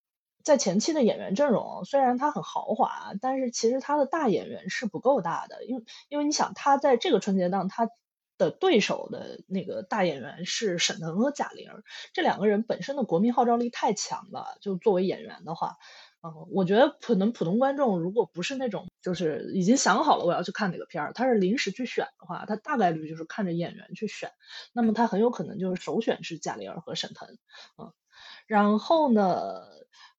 [0.46, 7.90] 在前期的演员阵容虽然他很豪华，但是其实他的大演员是不够大的，因为因为你想他在这个春节档他
[8.38, 11.72] 的对手的那个大演员是沈腾和贾玲，
[12.14, 15.78] 这两个人本身的国民号召力太强了，就作为演员的话，
[16.22, 24.30] 嗯，我觉得可能普通观众如果不是那种就是已经想好了我要去看哪个片儿，他是临时去选的话，他大概率就是看着演员去选，
[24.74, 27.36] 那么他很有可能就是首选是贾玲和沈腾，
[27.80, 27.92] 嗯，
[28.46, 29.64] 然后呢？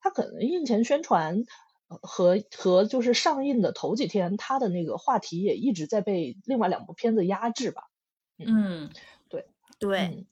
[0.07, 1.47] 他可能印前宣传，
[1.89, 7.83] 和和就是上映的头几天，它的那个话题也一直在被另外两部片子压制吧。
[8.39, 8.93] 嗯，
[9.29, 9.47] 对
[9.81, 10.27] 对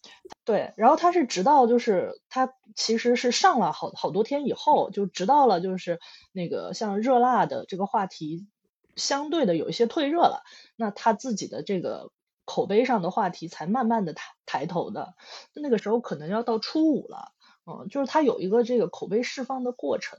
[0.44, 0.72] 对。
[0.76, 5.98] 然后他是直到就是他其实是上了好好多天以后，就直到了就是
[6.30, 8.46] 那个像热辣的这个话题
[8.94, 10.44] 相对的有一些退热了，
[10.76, 12.12] 那他自己的这个
[12.44, 15.14] 口碑上的话题才慢慢的抬抬头的。
[15.52, 17.32] 那个时候可能要到初五了，
[17.66, 20.18] 嗯，就是它有一个这个口碑释放的过程。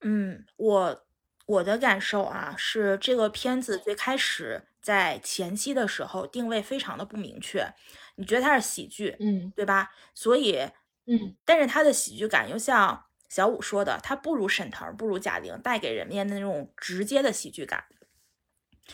[0.00, 1.06] 嗯，我
[1.46, 7.74] 我的感受啊，是这个片子最开始在前期的时候定位非常的不明确，
[8.16, 9.90] 你觉得它是喜剧，嗯，对吧？
[10.14, 10.70] 所以，
[11.06, 17.84] 嗯，但是它的喜剧感又像小五说的，它不如沈腾，不如贾玲带给人们的那种直接的喜剧感，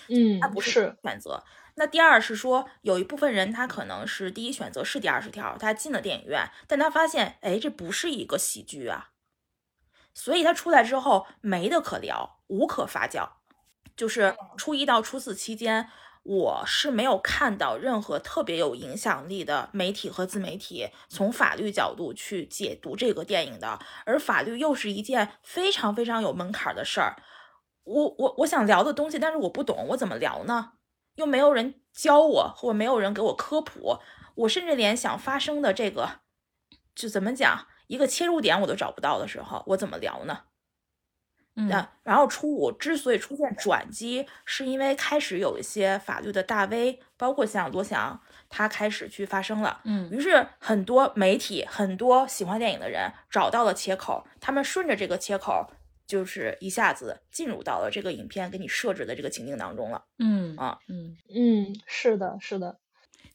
[0.09, 1.44] 嗯，它不是选择。
[1.75, 9.11] 那第二是说，有一部分人他可能是第一选择是第二十条，他进了电影院，但他发现，哎，这不是一个喜剧啊。
[10.15, 13.27] 所以他出来之后没得可聊，无可发酵。
[13.97, 15.89] 就是初一到初四期间，
[16.23, 23.79] 我是没有看到任何特别有影响力的媒体和自媒体从法律角度去解读这个电影的。
[24.05, 27.17] 而法律又是一件非常非常有门槛的事儿。
[27.85, 30.73] 我我我想聊的东西，但是我不懂，我怎么聊呢？
[31.16, 33.98] 又没有人教我，或没有人给我科普。
[34.35, 36.20] 我甚至连想发生的这个，
[36.94, 37.66] 就怎么讲？
[37.87, 40.44] 一个切入点我都找不到的时候，我怎么聊呢？
[41.55, 41.68] 嗯，
[42.03, 49.83] 然后初五之所以出现转机，是因为开始有一些法律的大 V，包括像罗翔，他开始去发声了。
[49.85, 55.70] 嗯，于是很多媒体、很多喜欢电影的人找到了切口，他们顺着这个切口，
[56.12, 60.05] 就是一下子进入到了这个影片给你设置的这个情境当中了。
[60.18, 62.79] 嗯啊，嗯嗯，是的，是的。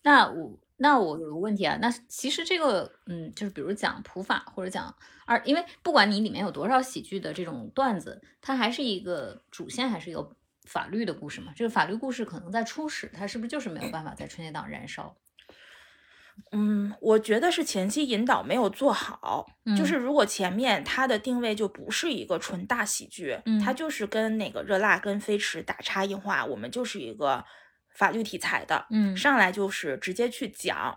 [0.04, 0.60] 那我。
[0.80, 10.30] 那我有个问题啊，那其实这个，嗯，就是比如讲普法或者讲二，因为不管你里面有多少喜剧的这种段子，它还是一个主线，还是一个
[10.66, 11.52] 法律的故事嘛。
[11.56, 15.18] 这个法律故事可能在初始，它是不是就是没有办法在春节档燃烧？
[16.52, 19.46] 嗯，我觉得是前期引导没有做好，
[19.78, 27.44] 就是如果前面它的定位就不是一个纯大喜剧，它就是跟那个热辣跟飞驰打差异化，我们就是一个。
[27.96, 30.96] 法律题材的，嗯，上来就是直接去讲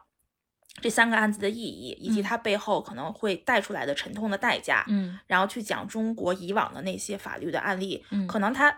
[0.83, 8.71] 这三个案子的意义，以及它背后可能会带出来的沉痛的代价，嗯，然后去讲中国以往的那些法律的案例，嗯，可能它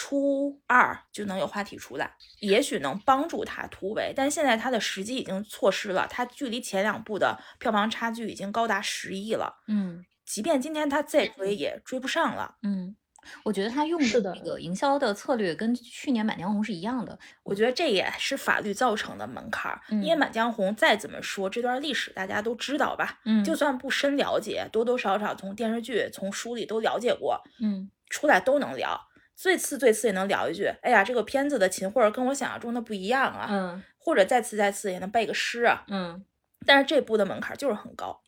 [0.00, 12.94] 初二就能有话题出来，也许能帮助他突围，但现在他的时机已经错失了，他距离前两部的票房差距已经高达十亿了，嗯，即便今天他再追也追不上了，嗯。
[13.42, 17.18] 我觉得他用的那个营销的策略跟去年《满江红》是一样的。
[17.42, 23.18] 我觉得这也是法律造成的门槛儿，因为《满江红》再怎么说这段历史大家都知道吧？
[23.26, 27.42] 嗯，就算不深了解，多多少少从电视剧、从书里都了解过。
[27.60, 28.98] 嗯，出来都能聊，
[29.38, 35.84] 最次最次也能聊一句：“哎呀，这个片子的秦桧跟我想象中的不一样啊。”嗯，或者再次再次也能背个诗啊。
[35.86, 36.24] 嗯，
[36.66, 38.20] 但是这部的门槛就是很高，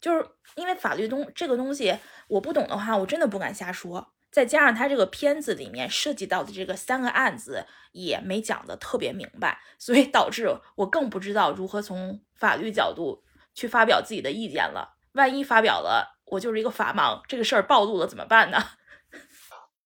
[0.00, 4.14] 就是因为法律东这个东西我不懂的话，我真的不敢瞎说。
[4.30, 14.96] 再加上他这个片子里面涉及到的这个三个案子也没讲的特别明白，所以导致我更不知道如何从法律角度去发表自己的意见了。
[15.12, 18.58] 万一发表了，我就是一个法盲，这个事儿暴露了怎么办呢？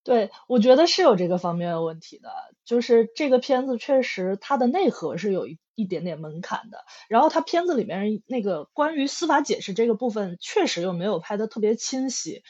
[0.05, 2.29] 对，我觉得是有这个方面的问题的，
[2.65, 12.43] 就是这个片子确实它的内核是有一一点点门槛的，然后它片子里面那个关于司法解释这个部分确实又没有拍的特别清晰。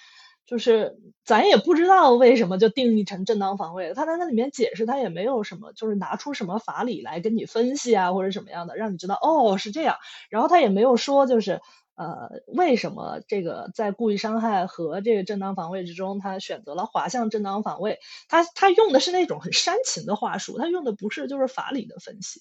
[0.44, 9.96] 就是咱也不知道为什么就定义成正当防卫，他在那里面解释，他也没有什么，就是拿出什么法理来跟你分析啊，或者什么样的，让你知道哦是这样。
[10.30, 11.60] 然后他也没有说，就是
[12.02, 17.98] 呃为什么这个在故意伤害和这个正当防卫之中，他选择了滑向正当防卫。
[18.28, 22.40] 他他用的是那种很煽情的话术，他用的不是就是法理的分析。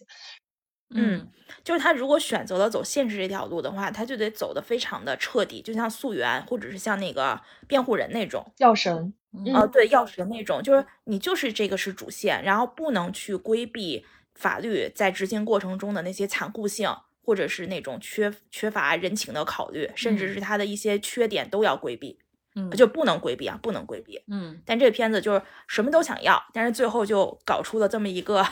[0.93, 1.29] 嗯，
[1.63, 9.13] 就是他如果选择了走现实这条路的话，他就得走的非常的彻底，就像溯源，或者是像那个辩护人那种药神，
[9.53, 14.05] 哦，对，药神那种，就是你就是这个是主线，然后不能去规避
[14.35, 16.89] 法律在执行过程中的那些残酷性，
[17.21, 22.19] 或者是那种缺缺乏人情的考虑，甚至是他的一些缺点都要规避，
[22.55, 28.45] 嗯，就不能规避啊，不能规避，嗯，但这个片子就是什么都想要，但是最后就搞出了这么一个。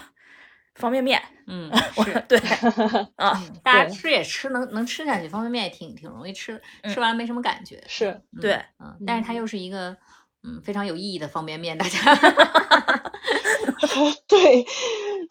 [0.76, 1.70] 方便面，嗯，
[2.06, 2.40] 是对，
[3.18, 5.28] 啊，大家吃也吃，能能吃下去。
[5.28, 7.84] 方便面也挺挺容易吃，吃完没什么感觉。
[7.86, 9.98] 是对，嗯，但是它又是一个
[10.44, 12.16] 嗯非常有意义的方便面，大家。
[14.26, 14.66] 对，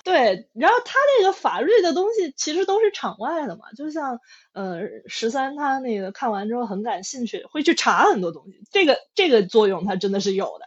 [0.05, 4.21] 对，然后他那个法律的东西其实都是场外的嘛，就像
[4.53, 10.67] 呃十三他那个看完之后很感兴趣，会去查很多东西，这个这个作用他真的是有的，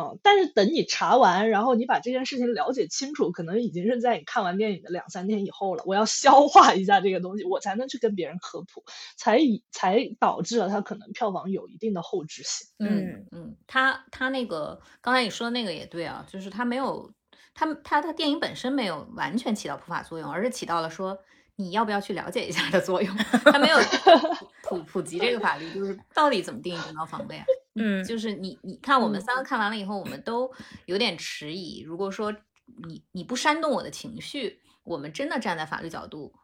[0.00, 5.82] 嗯，但是等你查完，然后你把这件事情了解清楚，可能已经是在你看完电影的两三天以后了。
[5.86, 8.84] 我要消化一下这个东西，我才能去跟别人科普，
[9.16, 12.68] 才以才导致了他可能票房有一定的后置性。
[12.78, 17.12] 嗯嗯，他他那个刚才你说的那个也对啊，就是他没有。
[17.54, 21.16] 他他他电影本身没有完全起到普法作用，而是起到了说
[21.56, 23.16] 你要不要去了解一下的作用。
[23.16, 23.78] 他没有
[24.64, 27.44] 普普及这个法律，就是到底怎么定义正当防卫啊？
[27.76, 30.50] 嗯，就是你你看我们三个看完了以后，我们都
[30.86, 31.82] 有点迟疑。
[31.82, 32.34] 如果说
[32.86, 36.34] 你你不煽动我的情绪，我们真的站在法律角度，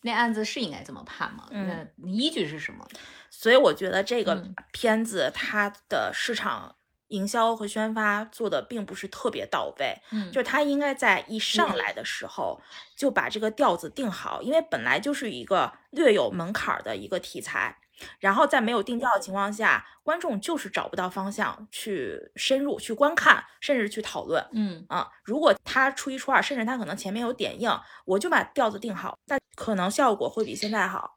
[0.00, 1.48] 那案子是应该这么判吗？
[1.50, 2.86] 那依据是什么？
[3.30, 6.76] 所以我觉得这个片子它的市场。
[7.08, 11.86] 营销和宣发做的并不是特别到位，嗯，就是他应该在一上来。
[11.96, 12.60] 的时候
[12.94, 17.78] 就把这个调子定好，因为本来就是一个略有门槛的一个题材，
[18.18, 24.84] 然后在没有定调的情况下，观众就是找不到方向去深入去观看，甚至去讨论，嗯。
[24.90, 27.70] 啊，如果他初一初二，甚至他可能前面有点映，
[28.04, 31.16] 我就把调子定好，但可能效果会比现在好。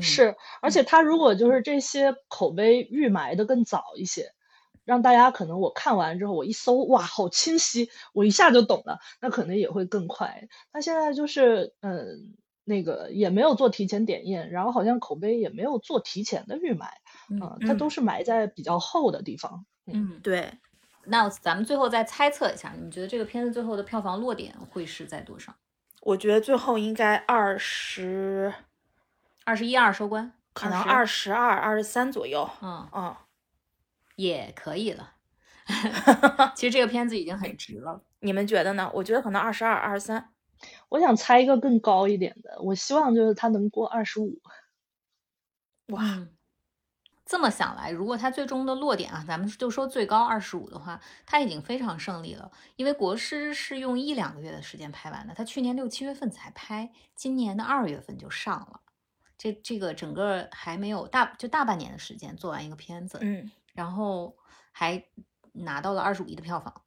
[0.00, 0.82] 是，而且。
[0.82, 4.32] 他如果就是这些口碑预埋的更早一些。
[4.88, 10.48] 让大家可能我看完之后，我一搜，哇，好清晰，我一下就懂了，那可能也会更快。
[10.72, 12.34] 他现在就是，嗯，
[12.64, 16.90] 那个也没有做提前点映，然后好像口碑也没有做提前的预埋，
[17.28, 19.66] 嗯，它都是埋在比较厚的地方。
[19.84, 20.50] 嗯，对。
[21.04, 25.54] 那咱们最后再猜测一下，你觉得这个片子最后的票房落点会是在多少？
[26.00, 28.54] 我觉得最后应该二十，
[29.44, 32.48] 二十一二收官，可能二十二、二十三左右。
[32.62, 33.14] 嗯嗯。
[34.18, 35.14] 也可以了，
[36.56, 38.02] 其实这个片子已经很 值了。
[38.18, 38.90] 你们觉得呢？
[38.92, 40.32] 我觉得可能二十二、二十三。
[40.88, 44.40] 我想猜一个更高一点的，我希望就是他能过二十五。
[45.94, 46.26] 哇，
[47.24, 52.50] 这么想来，如果他最终的落点啊，咱们就说最高二十五的话，他已经非常胜利了。
[52.74, 58.80] 因为国师是用一两个月的时间拍完的，他去年六七月份才拍，今年的二月份就上了。
[59.38, 63.52] 这这个整个还没有大就大半年的时间做完一个片子，嗯。
[63.78, 64.34] 然后
[64.72, 65.00] 还
[65.52, 66.82] 拿到了二十五亿的票房，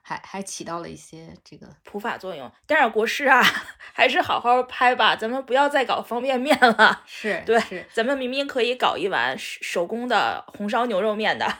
[0.00, 2.48] 还还起到了一些这个普法作用。
[2.68, 3.42] 但是国师啊，
[3.92, 7.02] 还是好好拍吧，咱们不要再搞方便面了。
[7.04, 11.52] 是对，是，咱们明明可以搞一碗手工的红烧牛肉面的。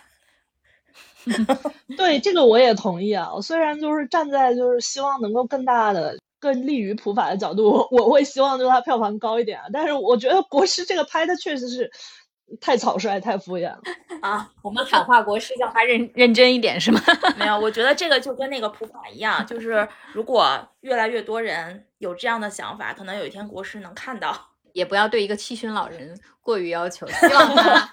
[1.97, 3.35] 对，这个我也同意啊。
[3.35, 9.67] 我虽然就是站在就是希望能够更大的、更利于普法的角度，我会希望就是它票房高一点啊。
[9.73, 11.91] 但是我觉得国师这个拍的确实是。
[12.61, 13.81] 太草率，太敷衍了
[14.23, 14.49] 啊！
[14.63, 17.01] 我们喊话国师，叫他认认真一点，是吗？
[17.37, 20.47] 没有，我觉得这个就跟那个普法一样，就是如果
[20.81, 24.51] 越来越多人有这样的想法，可能有一天国师能看到。
[24.73, 27.91] 也不要对一个七旬老人过于要求，希望他。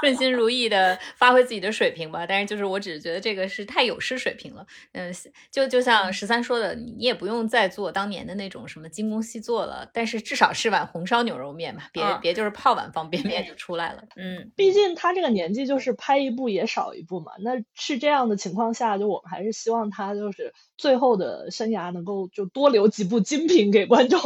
[0.00, 4.66] 顺心如意的发挥自己的水平吧，但是就是我只是觉得这个是太有失水平了。
[4.92, 5.12] 嗯，
[5.50, 14.04] 就就像十三说的，你也不用再做当年的那种什么精工细作了，但是至少是碗红烧牛肉面吧，别别就是泡碗方便面就出来了。
[14.16, 24.20] 嗯，毕竟他这个年纪就是拍一部也少一部嘛，那是这样的情况下，就我们还是希望他就是最后的生涯能够就多留几部精品给观众。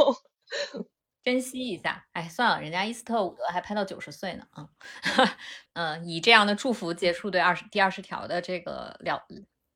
[1.28, 4.66] 珍惜一下，哎，算了，人家伊斯特伍德还拍到九十岁呢，啊，
[5.74, 9.22] 嗯，以这样的祝福结束对二十第二十条的这个聊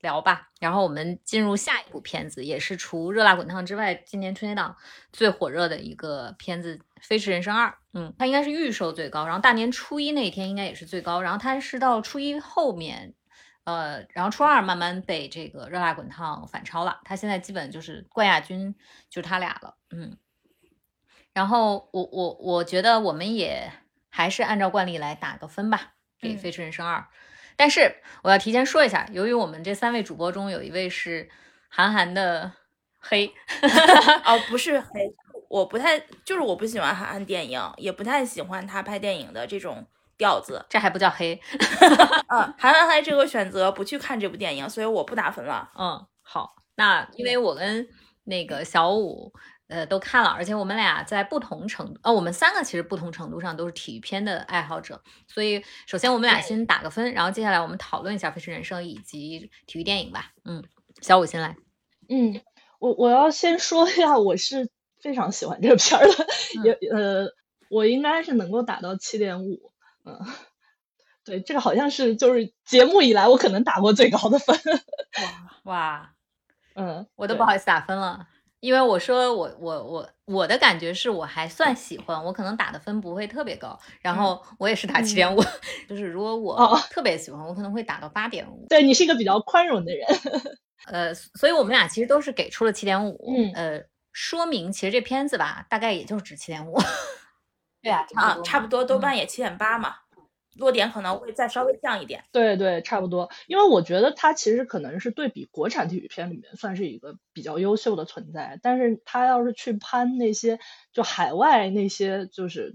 [0.00, 0.48] 聊吧。
[0.60, 4.74] 然后我们进入下一部片子，也是除《热辣滚烫》之外，今年春节档
[5.12, 7.68] 最火热的一个片子《飞驰人生二》。
[7.92, 13.12] 嗯，它应该是预售最高，然后大年初一那天应该也是最高，然后它是到初一后面，
[13.64, 17.02] 呃，然后初二慢慢被这个《热辣滚烫》反超了。
[17.04, 18.74] 它现在基本就是冠亚军，
[19.10, 20.16] 就是他俩了，嗯。
[21.34, 23.70] 然后我我我觉得我们也
[24.10, 26.98] 还是按照惯例来打个分吧，给《飞驰人生二》。
[27.56, 31.28] 但是我要提前说一下，由于我们这三位主播中有一位是
[31.68, 32.52] 韩寒的
[32.98, 33.32] 黑，
[34.24, 35.14] 哦，不 是黑，
[35.48, 39.86] 我不太就是我不喜欢韩寒电影，也不太喜欢他拍电影的这种
[40.18, 41.40] 调子，这还不叫黑。
[42.28, 45.70] 嗯，韩寒还这个选择不去看这部电影，所以我不打分了。
[45.78, 47.88] 嗯，好，那因为我跟
[48.24, 49.32] 那个小五。
[49.72, 60.32] 呃，都看了，而且我们俩在不同程度，呃，我们三个其实不同程度上都是体育片的爱好者，所以首先我们俩先打个分，然后接下来我们讨论一下《飞驰人生》以及体育电影吧。
[60.44, 60.62] 嗯，
[61.00, 61.56] 小五先来。
[62.08, 62.40] 嗯，
[62.78, 64.70] 我我要先说一下，我是
[65.00, 66.26] 非常喜欢这个片儿的，
[66.62, 67.28] 也呃，
[67.70, 69.72] 我应该是能够打到七点五。
[70.04, 70.20] 嗯，
[71.24, 74.54] 对，这个好像是就是节目以来我可能打过最高的分。
[75.64, 76.12] 哇哇。
[76.74, 78.26] 嗯，我都不好意思打分了。
[78.62, 85.42] 因为我说我我我我的感觉是我还算喜欢，我可能打的分不会特别高，然后我也是打七点五，
[85.88, 88.64] 就是如果我特别喜欢，我可能会打到八点五。
[88.68, 90.06] 对你是一个比较宽容的人，
[90.86, 93.82] 呃，所以我们俩其实都是给出了七点五，呃，
[94.12, 96.78] 说明其实这片子吧，大概也就是值七点五。
[97.82, 99.96] 对啊，啊，差不多，豆瓣也七点八嘛。
[100.56, 103.30] 落点可能会再稍微降一点，对对，差不多。
[103.46, 110.58] 因为我觉得它其实可能是对比国产体育片里面算是一个比较优秀的存在，但是它要是去攀那些
[110.92, 112.74] 就海外那些就是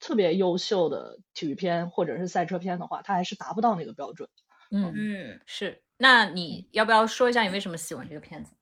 [0.00, 4.30] 特别优秀的体育片或者是赛车片的话，它还是达不到那个标准。
[4.70, 5.82] 嗯嗯，是。
[5.98, 8.52] 那你要不要说一下你为什么喜欢这个片子？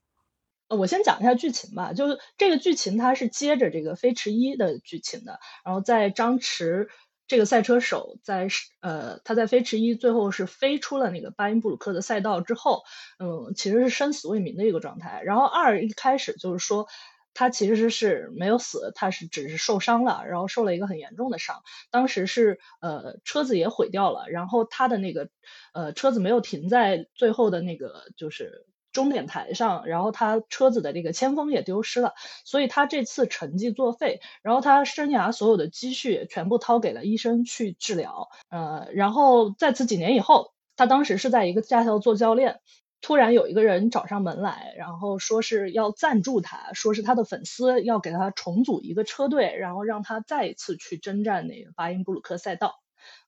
[0.69, 6.89] 呃，我先讲一下剧情吧，就是这个剧情它是接着这个飞驰一的剧情的，然后在张弛。
[7.29, 8.49] 这个赛车手在
[8.81, 12.83] 呃，他在飞驰一最后是飞出了那个巴音布鲁克的赛道之后，
[13.18, 15.22] 嗯，其实是生死未明的一个状态。
[15.24, 16.87] 然后二一开始就是说
[17.35, 21.62] 他其实是没有死，他是只是受伤了，然后受了一个很严重的伤。
[21.91, 25.29] 当时是呃车子也毁掉了，然后他的那个
[25.72, 28.66] 呃车子没有停在最后的那个就是。
[28.97, 32.14] 终点台上，然后他车子的这个铅封也丢失了，
[32.47, 38.30] 所以他这次成绩作废，然后他生涯所有的积蓄全部掏给了医生去治疗。
[38.49, 42.61] 呃，然后在此几年以后，他当时是在一个驾校做教练，
[43.03, 52.80] 突然有一个人找上门来，然后说是要赞助他，说是他的粉丝要给他重组一个车队，然后让他再一次去征战那个巴音布鲁克赛道。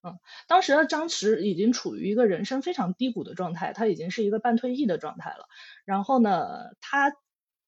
[0.03, 5.47] 嗯，当时的张弛已经处于一个人生非常低谷的状态，他已经是一个半退役的状态了。
[5.85, 7.12] 然后呢，他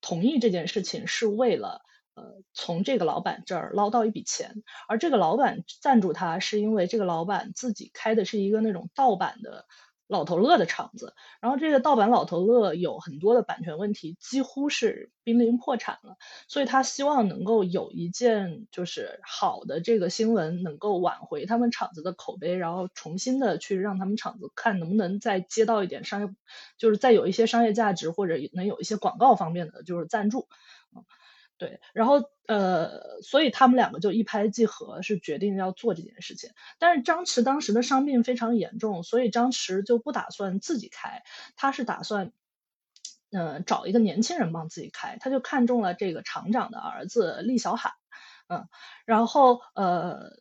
[0.01, 1.83] 同意这件事情是为了
[2.15, 9.67] 呃从这个老板这儿捞到一笔钱，而这个老板赞助他是因为这个老板自己开的是一个那种盗版的。
[10.11, 16.17] 老头乐的厂子，然后这个盗版老头乐有很多的版权问题，几乎是濒临破产了，
[16.49, 26.35] 所以他希望能够有一件就是好的这个新闻能够挽回他们厂子的口碑，然后重新的去让他们厂子看能不能再接到一点商业，
[26.77, 30.49] 就是再有一些商业价值或者能有一些广告方面的就是赞助。
[31.61, 36.51] 对，然后呃，所以他们两个就一拍即合，是决定要做这件事情。
[36.79, 41.23] 但是张弛当时的伤病非常严重，所以张弛就不打算自己开，
[41.57, 42.33] 他是打算，
[43.31, 45.19] 嗯，找一个年轻人帮自己开。
[45.21, 47.93] 他就看中了这个厂长的儿子厉小海，
[48.49, 48.67] 嗯，
[49.05, 50.33] 然后呃。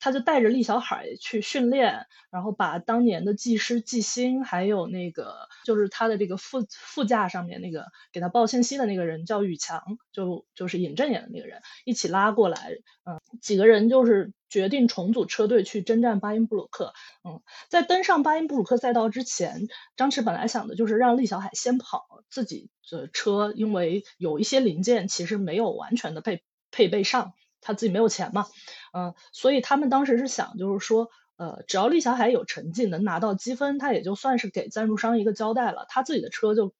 [0.00, 9.82] 他就带着厉小海去训练，然后把当年的技师季星，还有那个就是他的这个副副驾上面那个给他报信息的那个人叫宇强，
[10.12, 16.92] 就就是尹正演的那个人一起拉过来，嗯，几个人就是决定重组车队去征战巴音布鲁克。
[17.24, 27.32] 嗯，在登上巴音布鲁克赛道之前，张弛本来想的就是让厉小海先跑自己的车，因为有一些零件其实没有完全的配配备上。
[27.60, 28.46] 他自己没有钱嘛，
[28.92, 35.86] 嗯，所以他们当时是想，就是说，呃，只要厉小海有成绩，能拿到积分，他也就算是给赞助商一个交代了。
[35.88, 36.74] 他自己的车就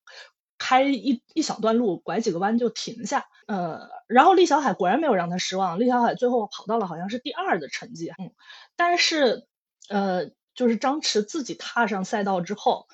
[0.58, 8.32] 开一一小段路，拐几个弯就停下，呃，然后厉小海果然没有让他失望，厉小海最后跑到了好像是第二的成绩，嗯，
[8.76, 9.46] 但是，
[9.88, 12.88] 呃，就是张弛自己踏上赛道之后，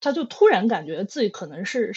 [0.00, 1.92] 他就突然感觉自己可能是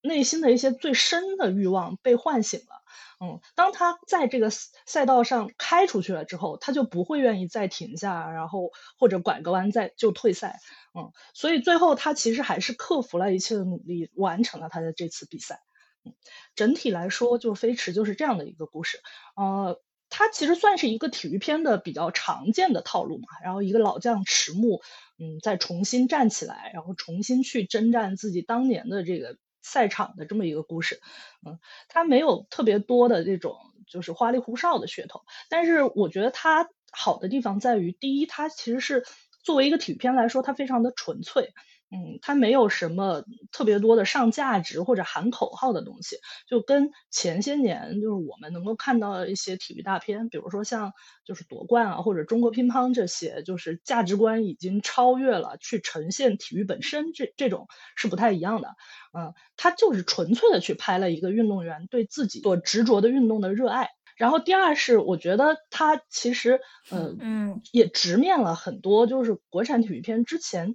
[0.00, 2.82] 内心的一些最深的欲望被唤醒了。
[3.24, 10.60] 嗯，当他在这个赛道上开出去了之后，他就不会愿意再停下，然后或者拐个弯再就退赛。
[10.94, 15.62] 嗯，所以最后他其实还是克服了一切的努力，完成了他的这次比赛。
[16.04, 16.12] 嗯，
[16.54, 18.98] 整体来说，就飞驰就是这样的一个故事。
[19.36, 23.28] 呃，它其实算是一个体育片的比较常见的套路嘛。
[23.42, 24.82] 然后一个老将迟暮，
[25.18, 29.38] 嗯，再重新站起来，然后重新去征战自己当年的这个。
[29.64, 31.00] 赛场的这么一个故事，
[31.44, 31.58] 嗯，
[31.88, 33.56] 它没有特别多的这种
[33.88, 39.04] 就是花里胡哨的噱头，但是我觉得它好的地方在于，第一，它其实是
[39.42, 41.52] 作为一个体育片来说，它非常的纯粹。
[41.94, 43.22] 嗯，它没有什么
[43.52, 46.16] 特别多的上价值或者喊口号的东西，
[46.48, 50.92] 就跟前些年就是我们能够看到的一些体育大片，比如说像
[51.24, 58.74] 就是夺冠啊或者中国乒乓这些，就是价值观已经超越了去呈现体育本身，这这种是不太一样的。
[59.16, 63.90] 嗯，它就是纯粹的去拍了一个运动员对自己所执着的运动的热爱。
[64.16, 70.74] 然后第二是我觉得它其实呃嗯也直面了很多就是国产体育片之前。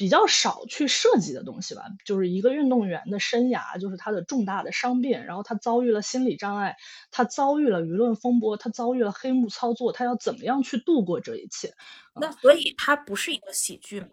[0.00, 6.78] 比较少去涉及的东西吧，就是一个运动员的生涯，就是他的重大的伤病，然后他遭遇了心理障碍，
[7.10, 11.74] 他遭遇了舆论风波，他遭遇了黑幕操作，他要怎么样去度过这一切？
[12.18, 14.08] 那所以它不是一个喜剧吗？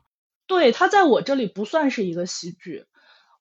[0.46, 2.84] 对，它在我这里不算是一个喜剧。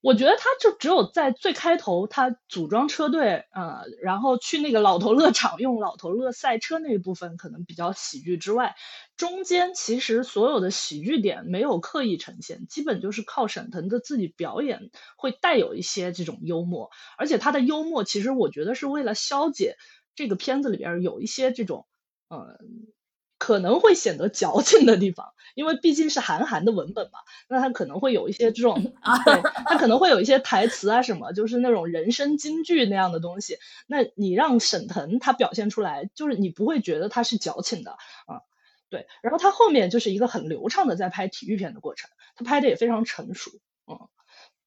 [0.06, 8.76] 我觉得他就只有在最开头，他组装车队，呃，然后去那个老头乐场用老头乐赛车那一部分可能比较喜剧之外，
[9.16, 19.74] 中间其实所有的喜剧点没有刻意呈现，基本就是靠沈腾的自己表演会带有一些这种幽默，而且他的幽默其实我觉得是为了消解
[20.14, 21.84] 这个片子里边有一些这种，
[22.30, 22.95] 嗯。
[23.38, 27.18] 可能会显得矫情的地方，因为毕竟是韩寒的文本嘛，
[27.48, 33.58] 那他可能会有一些这种，对他可能会有一些台词啊什么，就是那种人生金句那样的东西。
[33.86, 37.92] 那你让沈腾他表现出来，就是你不会觉得他是矫情的
[38.26, 38.42] 啊，
[38.88, 39.06] 对。
[39.22, 43.50] 然后他后面就是一个很流畅的在拍体育片的过程，他拍的也非常成熟，
[43.86, 44.08] 嗯。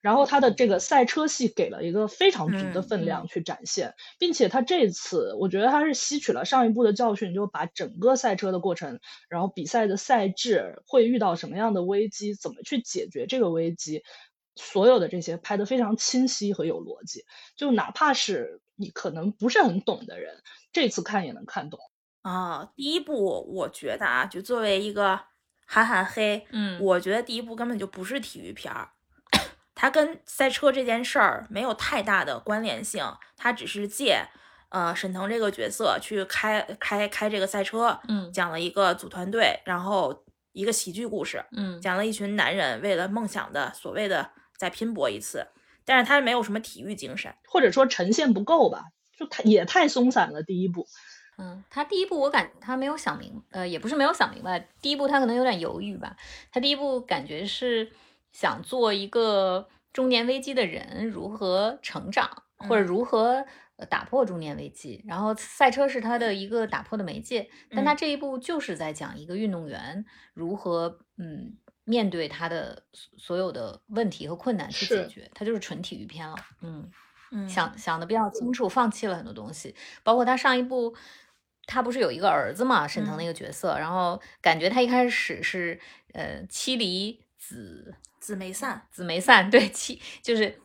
[0.02, 14.04] 然后他的这个赛车戏给了一个非常足的分量去展现，并且他这次我觉得他是吸取了上一部的教训，就把整个赛车的过程，然后比赛的赛制会遇到什么样的危机，怎么去解决这个危机，
[14.56, 17.26] 所有的这些拍得非常清晰和有逻辑，
[17.58, 20.42] 就哪怕是你可能不是很懂的人，
[20.72, 21.80] 这次看也能看懂。
[22.22, 25.20] 啊，第一部我觉得啊，就作为一个
[25.66, 28.90] 韩寒黑，嗯，我觉得第一部根本就不是体育片儿。
[29.82, 33.02] 它跟赛车这件事儿没有太大的关联性，
[33.38, 34.28] 它只是借，
[34.68, 45.48] 呃，沈腾这个角色去开开开这个赛车，嗯，讲了一个组团队，然后一个喜剧故事，嗯，讲了一群男人为了梦想的所谓的再拼搏一次，
[45.86, 48.84] 但是他没有什么体育精神，或者说呈现不够吧，
[49.18, 50.44] 就太也太松散了。
[50.44, 50.86] 第一部，
[51.38, 56.18] 嗯，他第一部我感他没有想明，呃，也不是没有想明白，第一部他可能有点犹豫吧，
[56.52, 57.90] 他第一部感觉是。
[58.32, 63.46] 想做一个中年危机的人如何成长，或者如何
[63.90, 72.84] 打破中年危机，然后赛车是他的一个打破的媒介，但他这一部就是在讲一个运动员如何嗯面对他的
[73.18, 76.92] 所有的问题和困难去解决，他就是纯体育片了，嗯。
[77.32, 77.78] 嗯，想。
[77.78, 80.96] 想的比较清楚，放弃了很多东西，包括他上一部，
[81.68, 85.80] 他不是有一个儿子嘛，沈腾那个角色，然后感觉他一开始是
[86.14, 87.94] 呃妻离子。
[88.20, 90.60] 姊妹散，姊妹散， 对，其就是，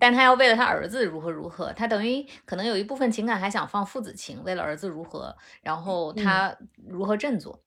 [0.00, 6.56] 但他要为了他儿子如何如何，他等于可能有一部分情感还想放父子情，为了儿子如何，然后他
[6.88, 7.62] 如何振作，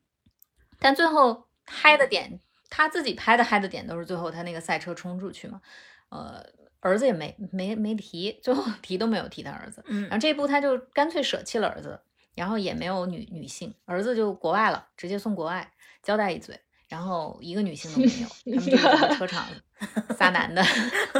[0.79, 5.61] 但最后嗨的点，他自己拍的嗨的点都是最后他那个赛车冲出去嘛，
[6.09, 6.43] 呃，
[6.79, 11.99] 儿子也没没没提，最后提都没有提他儿子，嗯，然后这一部他就干脆舍弃了儿子，
[12.35, 15.71] 然后也没有女女性，儿子就国外了，直接送国外，
[16.01, 16.59] 交代一嘴。
[16.89, 19.47] 然后一个女性都没有，他们就是车场
[20.17, 20.61] 仨男的。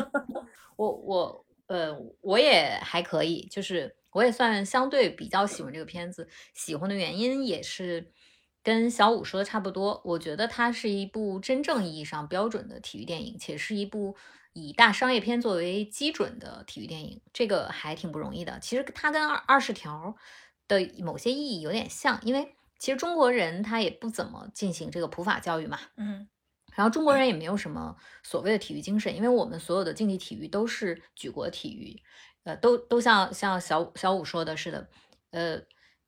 [0.75, 6.27] 我我呃我也还可以，就是我也算相对比较喜欢这个片子。
[6.55, 8.11] 喜欢的原因也是
[8.63, 10.01] 跟小五说的差不多。
[10.03, 14.15] 我觉得它是一部真正意义上标准的体育电影，且是一部
[14.53, 18.59] 以大商业片作为基准的体育电影，这个还挺不容易的。
[18.59, 20.15] 其实它跟二二十条
[20.67, 22.55] 的某些意义有点像，因为。
[22.79, 26.27] 其实中国人他也不怎么进行这个普法教育嘛，嗯，
[26.73, 32.01] 然后中国人也没有什么所谓的体育精神，因为我们所有的竞技体育都是举国体育，
[32.45, 34.89] 呃，都都像像小小五说的似的，
[35.31, 35.61] 呃，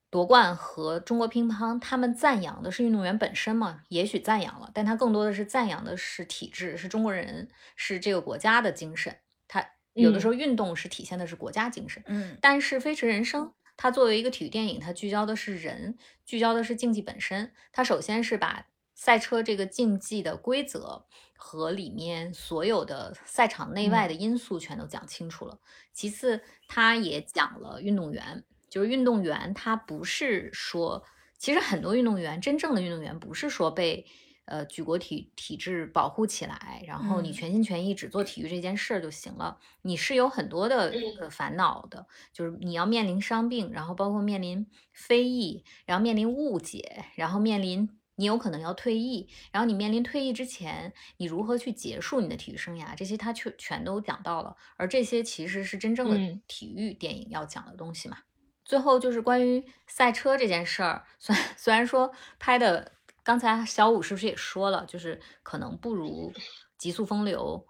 [0.10, 9.14] 夺冠和中国乒乓，他们赞扬的是运动员本身嘛，也许赞扬了，但他更多的是赞扬的是体制，是中国人，是这个国家的精神。
[9.50, 13.54] 他有的时候运动是体现的是国家精神，嗯，但是飞驰人生。
[13.78, 17.52] 它作为一个体育电影，它聚焦的是人，聚焦的是竞技本身。
[17.72, 21.06] 它首先是把赛车这个竞技的规则
[21.36, 25.60] 和里面所有的赛场内外的因素全都讲清楚了。
[25.92, 31.04] 其次，它也讲了运动员，就是运动员他不是说，
[31.38, 34.06] 其实很多运动员，真正的运动员不是说被。
[34.52, 39.58] 呃，举国体体制保护起来，然后你全心全意只做体育这件事儿就行了。
[39.84, 40.92] 你是有很多的
[41.22, 54.58] 呃烦恼的，就是你要面临伤病，然后包括面临非议，然后面临误解，然后面临你有可能要退役，然后你面临退役之前，你如何去结束你的体育生涯，这些他全全都讲到了。
[54.76, 58.18] 而这些其实是真正的体育电影要讲的东西嘛。
[58.66, 62.92] 最后就是关于赛车这件事儿，虽然 虽然说拍的。
[63.24, 66.32] 刚才小五是不是也说了，就是可能不如
[66.78, 67.64] 《极速风流》，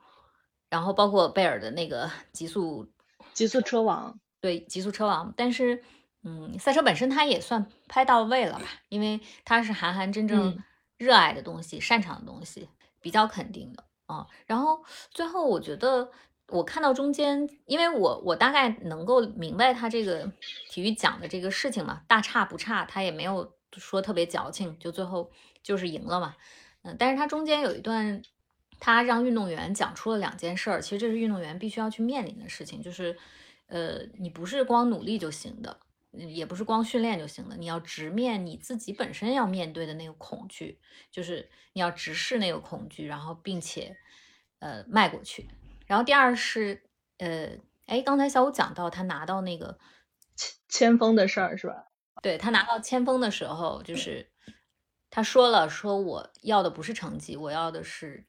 [0.70, 2.90] 然后包括贝尔的那个《极速
[3.34, 5.84] 极速车王》，对《极速车王》，但是，
[6.24, 10.58] 嗯，赛车本身它也算拍到位了吧，因为它是韩寒真正
[10.98, 12.70] 热爱的东西、擅长的东西，
[13.02, 14.26] 比较肯定的啊。
[14.46, 16.10] 然后最后我觉得，
[16.48, 20.32] 我看到中间，因为我我大概能够明白他这个
[20.70, 23.54] 体育奖的这个事情嘛，大差不差，他也没有。
[23.80, 25.32] 说特别矫情，就最后
[25.64, 26.36] 就是赢了嘛，
[26.84, 28.22] 嗯，但是他中间有一段
[28.80, 33.18] 他让运动员讲出了两件事儿，其实这是运动员必须要去面临的事情，就是，
[33.68, 35.80] 呃，你不是光努力就行的，
[36.12, 40.80] 也不是光训练就行的，你要直面你自己本身要面对的那个恐惧，
[41.12, 43.96] 就是你要直视那个恐惧，然后并且，
[44.60, 45.48] 呃，迈过去。
[45.86, 46.84] 然后第二是，
[47.18, 47.52] 呃，
[47.86, 49.78] 哎，刚才小五讲到他拿到那个
[50.36, 51.91] 签签封的事儿是吧？
[52.22, 54.32] 对他拿到签封的时候，就是
[55.10, 58.26] 他说了，说我要的不是成绩，我要的是。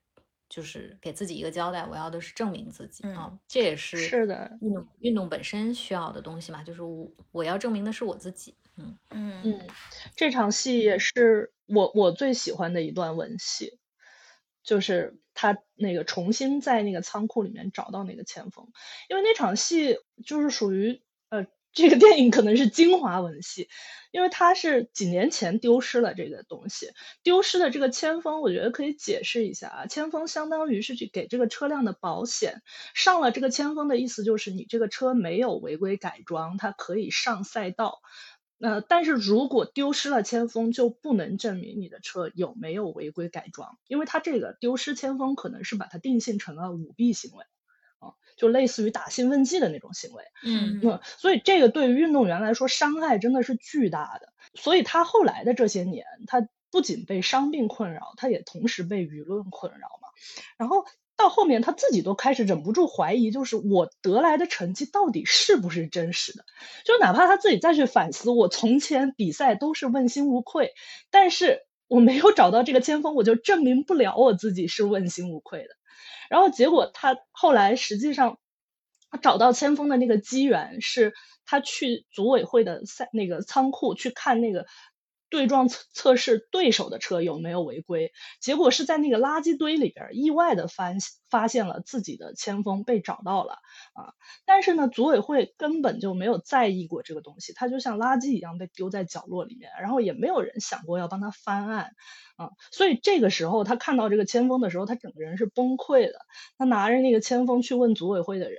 [0.54, 9.66] 就是给自己一个交代，我要的是证明自己啊，这也是是的，运动运动本身需要的东西嘛，就是我我要证明的是我自己，嗯嗯嗯，
[10.14, 13.78] 这场戏也是我我最喜欢的一段文戏，
[14.62, 18.70] 就是他那个重新在那个仓库里面找到那个前锋，
[19.08, 21.02] 因为那场戏就是属于呃。
[21.72, 23.68] 这个电影可能是精华文戏，
[24.10, 26.90] 因为它是几年前丢失了这个东西，
[27.22, 29.86] 丢失的这个铅封，我觉得可以解释一下啊。
[29.86, 32.62] 铅封相当于是去给这个车辆的保险，
[32.94, 38.00] 上了这个铅封的意思就是你这个车没有违规改装，它可以上赛道。
[38.60, 47.44] 呃，但是如果丢失了铅封，就不能证明你的车有没有违规改装，因为它这个丢失铅封可能是把它定性成了舞弊行为。
[48.42, 54.32] 就类似于打兴奋剂的那种行为，嗯，嗯，所以这个对于运动员来说伤害真的是巨大的。
[54.52, 60.08] 所以他后来的这些年，他不仅被伤病困扰，他也同时被舆论困扰嘛。
[60.56, 60.84] 然后
[61.14, 66.44] 到后面他自己都开始忍不住怀疑，就是我得来的成绩到底是不是真实的？
[66.84, 70.72] 就哪怕他自己再去反思，我从前比赛都是问心无愧，
[71.12, 75.68] 但是我没有找到这个先锋，我就证明不了我自己是问心无愧的。
[76.32, 78.38] 然后结果他后来实际上，
[79.10, 81.12] 他找到千峰的那个机缘是，
[81.44, 84.64] 他去组委会的赛那个仓库去看那个。
[85.32, 90.92] 对撞测测试对手的车有没有违规，结果是在那个垃圾堆里边意外的发
[91.30, 93.54] 发现了自己的铅封被找到了
[93.94, 94.12] 啊！
[94.44, 101.92] 但是呢，组委会根本就没有在意过这个东西，它就像垃圾一样被丢在角落里面，然后也没有人想过要帮他翻案
[102.36, 102.50] 啊！
[102.70, 106.18] 所以这个时候他看到这个铅封的时候，他整个人是崩溃的。
[106.58, 108.58] 他拿着那个铅封去问组委会的人，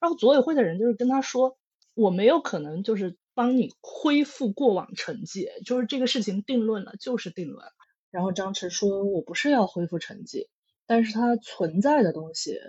[0.00, 1.58] 然后组委会的人就是跟他说
[1.92, 7.66] ：“我没有可能就是。”帮你恢复过往成绩，就是这个事情定论了，就是定论。
[8.10, 10.48] 然后张弛说：“我不是要恢复成绩，
[10.86, 12.60] 但是它存在的东西，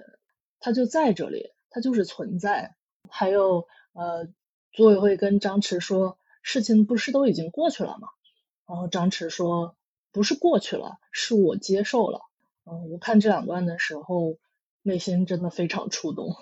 [0.59, 2.75] 它就在这里，它就是存在。”
[3.09, 4.27] 还有，呃，
[4.73, 8.07] 组委会跟张弛说：“事情不是都已经过去了吗？”
[8.67, 9.75] 然后张弛说
[10.11, 12.21] ：“不是过去了，是我接受了。”
[12.65, 14.37] 嗯，我看这两段的时候，
[14.81, 16.35] 内心真的非常触动。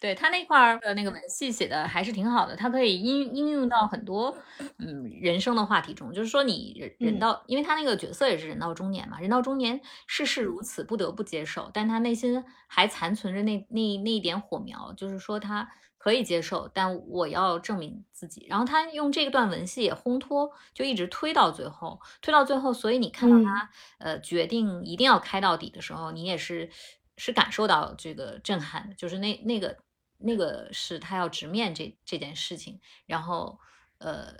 [0.00, 4.34] 对他那块儿的那个文戏写的还是挺好的，他可以应应用到很多
[4.78, 6.10] 嗯人生的话题中。
[6.10, 11.70] 就是说，你人人到，因为他那个角色也是人到中年嘛，人到中年世事如此，不得不接受。
[11.74, 18.46] 但他内心还残存着那那那一点火苗，就是说他可以接受，但我要证明自己。
[18.48, 22.72] 然后他用这段文戏也烘托，就一直推到最后，推到最后。
[22.72, 26.70] 所以你看到他呃决定一定要开到底的时候，你也是
[27.18, 29.76] 是感受到这个震撼的，就是那那个。
[30.22, 33.58] 那个是他要直面这这件事情，然后
[33.98, 34.34] 呃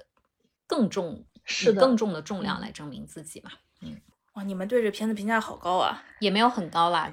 [0.66, 3.51] 更重是更重的重量来证明自己嘛。
[3.81, 4.01] 嗯，
[4.35, 6.05] 哇，你们对这片子评价好高啊！
[6.20, 7.11] 也没有很高啦，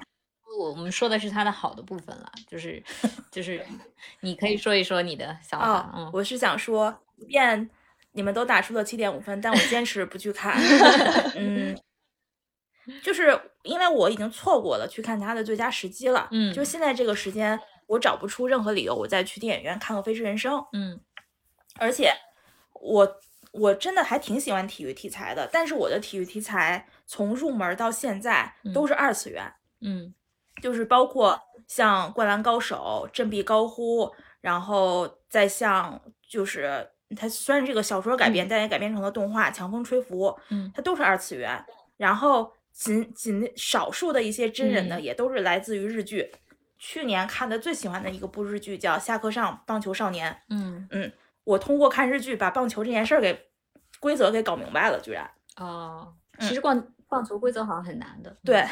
[0.58, 2.82] 我我们说的是它的好的部分了，就是
[3.32, 3.64] 就是
[4.20, 5.92] 你可以说一说你的想法。
[5.96, 7.70] 嗯，我是想说，即便
[8.12, 10.54] 你们都打出了七点五分，但我坚持不去看。
[11.36, 11.74] 嗯，
[13.02, 16.28] 就是因为我已经错过了去看它的最佳时机了。
[16.30, 17.58] 嗯，就现在这个时间。
[17.88, 20.54] 我找不出任何理由，我再去电影院看个《飞驰人生》。
[20.72, 21.00] 嗯，
[21.80, 22.12] 而且
[22.74, 23.20] 我
[23.50, 29.52] 我真的还挺喜欢体育题材的，但是我的体育题材从入门到现在都是二次元。
[29.80, 30.14] 嗯，
[30.62, 34.04] 就是包括像《灌篮高手》《振臂高呼》，
[34.40, 36.86] 然后再像就是
[37.16, 40.26] 它虽然这个小说改编，但也改编成了动画《强风吹拂》。
[40.50, 41.64] 嗯，它都是二次元。
[41.96, 46.30] 然后仅仅少数的一些真人呢，也都是来自于日剧。
[46.78, 50.32] 去年看的最喜欢的一个部日剧叫《下课上棒球少年》。
[50.48, 51.12] 嗯嗯，
[51.44, 53.48] 我通过看日剧把棒球这件事儿给
[54.00, 55.28] 规则给搞明白了，居然。
[55.56, 58.36] 哦，其实棒棒球规则好像很难的。
[58.44, 58.64] 对，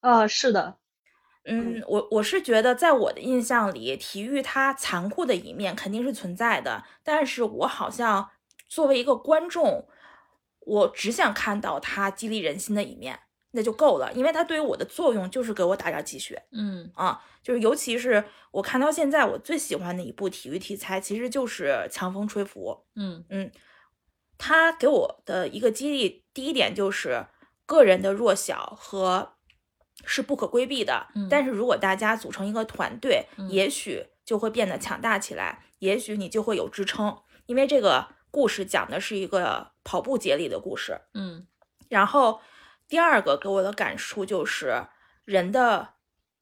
[0.00, 0.76] 呃， 是的。
[1.44, 8.28] 嗯，我我是觉得，在我的印象里，体育它残酷的一面肯定是存在的，但是我好像
[8.68, 9.88] 作为一个观众，
[10.60, 13.20] 我只想看到它激励人心的一面。
[13.52, 16.42] 那就够了，因为它对于我的作用就是给我打点鸡血。
[16.52, 22.70] 嗯啊，就是尤其是我看到现在，我最喜欢的一部体育题材，其实就是《强风吹拂》。
[22.94, 23.50] 嗯嗯，
[24.36, 27.26] 它给我的一个激励，第一点就是
[27.64, 29.34] 个人的弱小和
[30.04, 31.08] 是不可规避的。
[31.14, 37.18] 嗯但是如果大家组成一个团队，嗯也许就会变得强大起来，也许你就会有支撑。
[37.46, 41.00] 因为这个故事讲的是一个跑步接力的故事。
[41.14, 41.46] 嗯
[41.88, 42.40] 然后
[42.88, 44.86] 第二个给我的感触就是，
[45.24, 45.94] 人的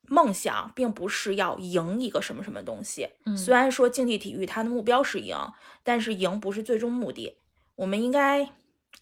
[0.03, 3.11] 梦想并不是要赢一个什么什么东西。
[3.25, 5.37] 嗯虽然说竞技体育它的目标是赢，
[5.83, 7.39] 但是赢不是最终目的。
[7.75, 8.53] 我们应该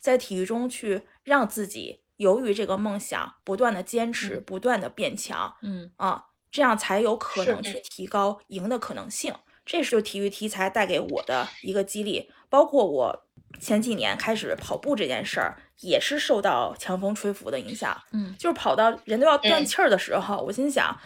[0.00, 9.34] 在体育中去让自己由于这个梦想不断的坚持，不断的变强嗯啊，这样才有可能去提高赢的可能性。
[9.66, 13.26] 这是就体育题材带给我的一个激励，包括我
[13.60, 17.96] 前几年开始跑步这件事儿，也是受到强风吹拂的影响。
[18.12, 20.98] 嗯就是跑到人都要断气儿的时候，我心想，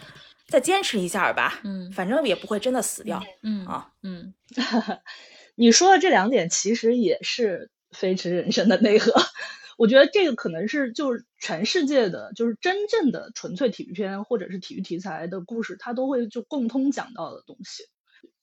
[0.47, 3.21] 再坚持一下吧，嗯反正也不会真的死掉。
[3.43, 4.33] 嗯啊嗯
[5.55, 9.13] 你说的这两点其实也是飞驰人生的内核。
[9.77, 17.83] 我觉得这个可能是就是全世界的，就是真正的纯粹体育片或者是体育题材的故事，它都会就共通讲到的东西。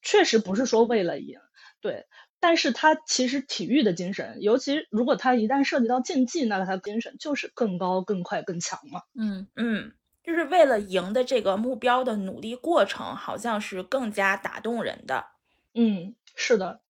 [0.01, 1.39] 确实不是说为了赢，
[1.83, 2.07] 对，
[2.39, 9.03] 但是他其实体育的精神，尤其如果他一旦涉及到竞技，那它精神就是更高、更快、更强嘛。
[9.19, 15.27] 嗯嗯，就是为了赢的这个目标的努力过程，好像是更加打动人的。
[15.75, 16.81] 嗯，是的，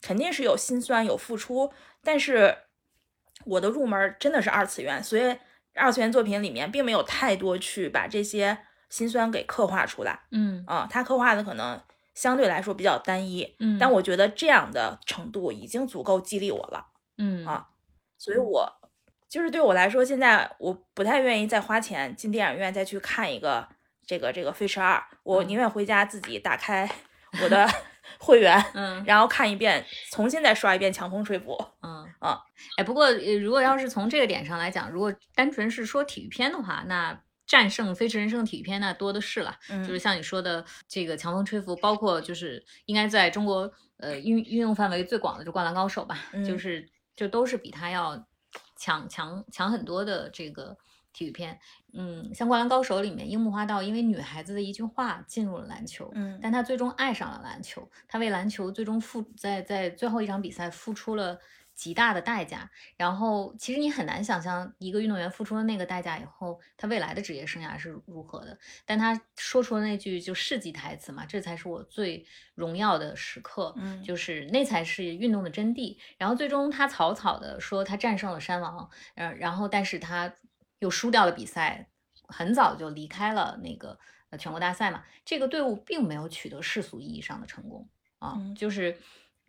[0.00, 1.72] 肯定是有辛酸有付出，
[2.02, 2.56] 但是
[3.44, 5.36] 我的入门儿真的是二次元，所以
[5.74, 11.80] 二次元作品里面并没有太多去把这些辛酸给刻画出来嗯啊、他刻画的可能
[12.14, 16.86] 相对来说比较单一，嗯，但我觉得这样的程度已经足够激励我了。
[17.18, 17.46] 嗯。
[17.46, 17.68] 啊
[18.18, 18.72] 所以我
[19.28, 23.66] 就是对我来说，现在我不太愿意再花钱进电影院再去看一个
[24.06, 25.48] 这个这个《飞驰二》，我嗯。
[25.48, 26.88] 宁愿回家自己打开
[27.42, 27.68] 我的
[28.20, 29.02] 会员，嗯。
[29.04, 31.52] 然后看一遍，重新再刷一遍《强风吹拂》。
[31.80, 32.06] 嗯。
[32.20, 32.38] 啊，
[32.76, 37.18] 哎，不过呃如果要是从这个点上来讲，如果单纯是说体育片的话，那
[37.52, 39.54] 战胜《飞驰人生》体育片那多的是了。
[39.68, 48.26] 嗯，就是像你说的这个强风吹拂，包括就是应该在中国呃运运用范围最广的就《灌篮高手》吧，就嗯是就都是比它要
[48.74, 50.74] 强强强很多的这个
[51.12, 51.60] 体育片。
[51.92, 61.38] 嗯，像《灌篮高手》里面，樱木花道因为女孩子的一句话进入了篮球，嗯但他最终爱上了篮球，他为篮球最终付在在最后一场比赛付出了
[61.74, 62.70] 极大的代价。
[62.96, 68.58] 然后，其实你很难想象一个运动员付出了那个代价以后，他未来的职业生涯是如何的。
[68.84, 75.96] 但他说出了那句就世纪台词嘛，这才是我最荣耀的时刻，嗯就是那才是运动的真谛。
[76.18, 80.32] 然后最终他草草的说他战胜了山王，嗯，然后但是他
[80.78, 81.88] 又输掉了比赛，
[82.28, 83.98] 很早就离开了那个
[84.30, 85.04] 呃全国大赛嘛。
[85.24, 88.96] 这个队伍并没有取得世俗意义上的成功啊，嗯就是。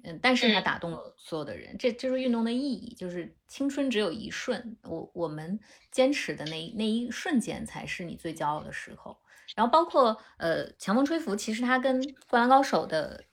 [0.06, 5.58] 嗯，但是他打动了所有的人，这就是运动的意义，就是青春只有一瞬，我我们
[5.92, 9.18] 坚持的那一那一瞬间才是你最骄傲的时候。
[9.56, 13.24] 然后包括呃强风吹拂，其实它跟《灌篮高手》的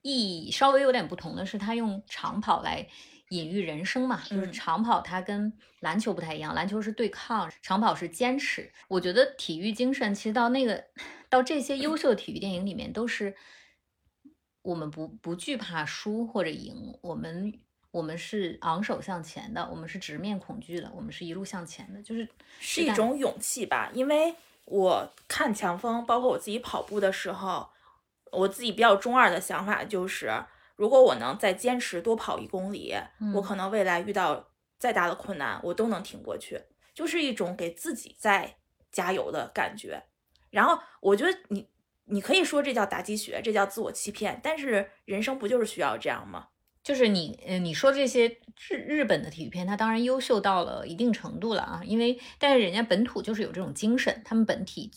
[0.00, 2.86] 意义稍微有点不同的是，它用长跑来
[3.28, 8.72] 隐喻人生嘛，就是嗯长跑它跟篮球不太一样，篮球是对抗，长跑是坚持。
[8.88, 10.84] 我觉得体育精神其实到那个
[11.28, 13.34] 到这些优秀的体育电影里面都是。
[14.64, 17.52] 我们不不惧怕输或者赢，我们
[17.90, 22.26] 我们是昂首向前的，我们是直面恐惧的，我们是一路向前的，就是
[22.58, 23.90] 是一种勇气吧。
[23.92, 24.34] 因为
[24.64, 27.68] 我看强风，包括我自己跑步的时候，
[28.32, 30.32] 我自己比较中二的想法就是，
[30.76, 32.94] 如果我能再坚持多跑一公里，
[33.34, 34.48] 我嗯可能未来遇到
[34.78, 36.58] 再大的困难，我都能挺过去，
[36.94, 38.56] 就是一种给自己在
[38.90, 40.02] 加油的感觉。
[40.48, 41.68] 然后我觉得你。
[42.06, 46.48] 你可以说这叫打鸡血，这叫自我欺骗，但是人生不就是需要这样吗？
[46.82, 48.28] 就是你，呃，你说这些
[48.68, 54.90] 日日本的体育片，它当然优秀到了一定程度了啊，因为但是人家本土就是有这种精神，他们本体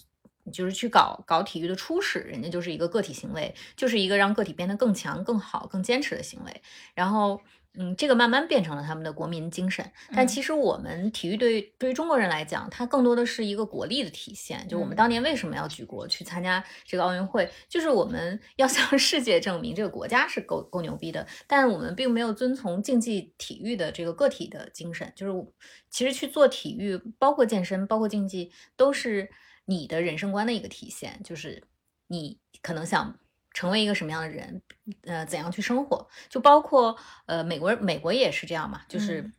[0.51, 6.61] 就是去搞搞体育的初始，人家就是一个个体行为，就是一个让个体变得更强、更好、更坚持的行为，
[6.93, 7.41] 然后。
[7.79, 14.67] 嗯，这个慢慢变成了他们的国民精神，但嗯其实我们体育对对于中国人来讲，它更多的是一个国力的体现。
[14.67, 25.13] 就我们嗯当年为什么要举国去参加这个奥运会，就是我们要向 世界证明这个国家是够够牛逼的，但是我们并没有遵从竞技体育的这个个体的精神。
[25.15, 25.47] 就是
[25.89, 29.29] 其实去做体育，包括健身，包括竞技，都是
[29.65, 31.63] 你的人生观的一个体现，就是
[32.07, 33.19] 你可能想。
[33.57, 34.61] 成为一个什么样的人，
[35.01, 36.95] 呃，怎样去生活，就包括
[37.25, 39.33] 呃，美国美国也是这样嘛，就是嗯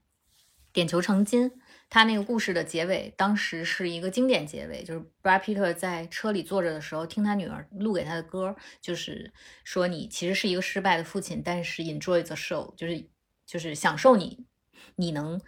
[0.73, 1.49] 点球成金。
[1.89, 13.09] 他那个故事的结尾，当时是一个经典结尾，就是 Brad Pitt 在车里坐着的时候，听他女儿录给他的歌，就是说你其实是一个失败的父亲，但是 enjoy the show，就是
[13.47, 14.45] 就是享受你
[14.97, 15.41] 你能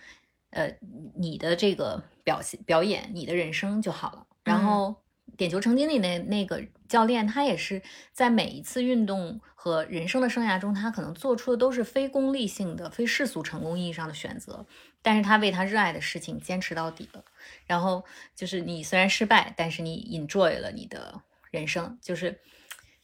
[0.51, 0.73] 呃
[1.17, 4.25] 你的这个表现表演，你的人生就好了。
[4.45, 5.03] 然后
[5.37, 14.67] 点球成金里那那个教练，他也是在每一次运动和人生的生涯中，他可能做出的都是非功利性的、非世俗成功意义上的选择，
[15.03, 17.25] 但是他为他热爱的事情坚持到底了。
[17.67, 18.05] 然后
[18.35, 22.41] 就是你虽然失败，但是你 enjoy 了你的人生，就是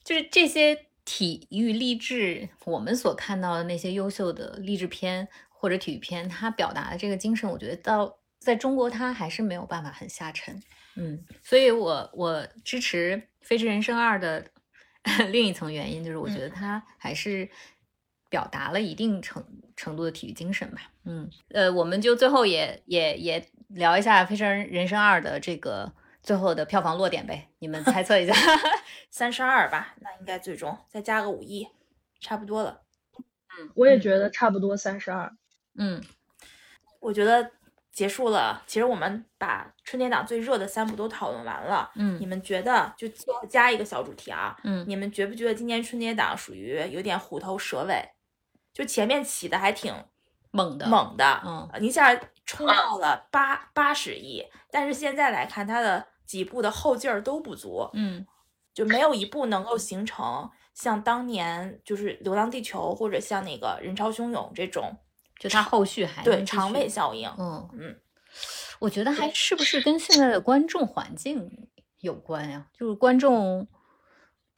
[0.04, 10.62] 就是这些体育励志，我们所看到的那些优秀的励志片或者体育片，他表达的这个精神，我觉得到在中国它还是没有办法很下沉。
[10.96, 14.44] 嗯，所以我我支持《飞驰人生二》的
[15.30, 17.48] 另一层原因，就是我觉得它还是
[18.30, 19.44] 表达了一定程
[19.76, 20.90] 程度的体育精神吧。
[21.04, 25.92] 嗯，呃，我们就最后也也也聊一下《飞驰人生二》的这个
[26.22, 28.34] 最后的票房落点呗，你们猜测一下，
[29.10, 31.68] 三十二吧，那应该最终再加个五亿，
[32.20, 32.82] 差不多了。
[33.60, 35.36] 嗯，我也觉得差不多三十二。
[35.76, 36.02] 嗯，
[37.00, 37.52] 我觉得。
[37.96, 41.90] 结束了，其实我们把春节档最热的三部都讨论完了。
[41.94, 43.08] 嗯，你们觉得就
[43.48, 44.54] 加一个小主题啊？
[44.64, 48.06] 嗯，你们觉不觉得今年春节档属于有点虎头蛇尾？
[48.74, 49.94] 就前面起的还挺
[50.50, 51.42] 猛的，猛的。
[51.46, 57.88] 嗯，一下冲到了八八十亿，但是现在来看，它的几部的后劲儿都不足。
[57.94, 58.26] 嗯，
[58.74, 64.94] 就没有一部能够形成像当年就是《流浪地球》或者像那个人潮汹涌这种。
[65.38, 68.00] 就它后续还对肠胃效应，嗯嗯，
[68.78, 71.68] 我觉得还是不是跟现在的观众环境
[72.00, 72.66] 有关呀？
[72.72, 73.68] 就是观众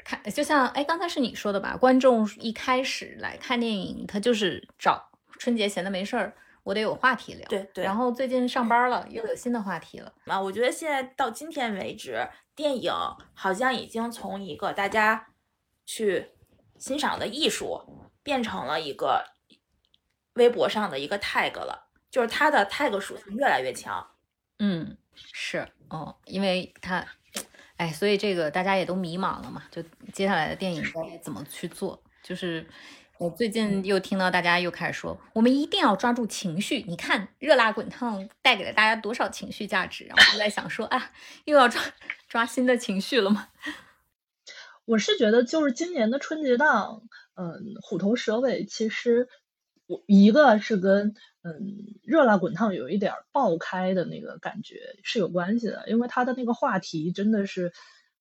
[0.04, 1.76] 看，就像哎，刚才是你说的吧？
[1.76, 7.44] 观众一开始来看电影，他就是找春节闲的没事儿，我得有话题聊。
[7.48, 7.84] 对对。
[7.84, 10.12] 然后最近上班了，又有新的话题了。
[10.26, 12.92] 啊，我觉得现在到今天为止，电影
[13.34, 15.26] 好像已经从一个大家
[15.84, 16.30] 去
[16.78, 19.24] 欣赏的艺术，变成了一个。
[20.38, 24.06] 微博上的一个 tag 了，就是它的 tag 属性越来越强。
[24.60, 27.06] 嗯，是哦，因为它，
[27.76, 29.80] 哎，所以这个大家也都迷茫了嘛，就
[30.12, 32.02] 接下来的电影该怎么去做？
[32.24, 32.66] 就是
[33.18, 36.82] 我最近又听到大家又开始说，我们一定要抓住情绪。
[36.88, 40.04] 你看《热辣滚烫》带给了大家多少情绪价值？
[40.06, 41.12] 然后就在想说，啊，
[41.44, 41.80] 又要抓
[42.28, 43.50] 抓新的情绪了吗？
[44.86, 47.02] 我是觉得，就是今年的春节档，
[47.36, 49.28] 嗯，虎头蛇尾，其实。
[49.88, 57.72] 我一个是跟嗯热辣滚烫有一点爆开的那个感觉是有关系的，因为它的那个话题真的是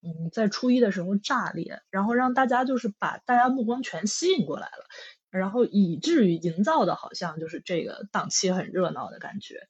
[0.02, 4.86] 嗯在初一的时候炸裂，然后让大家就是把大家目光全吸引过来了，
[5.30, 9.68] 然后以至于营造的好像就是这个档期很热闹的感觉。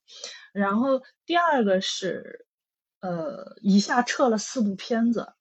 [0.53, 2.45] 然后第二个是
[3.01, 5.33] 呃一下撤了四部片子，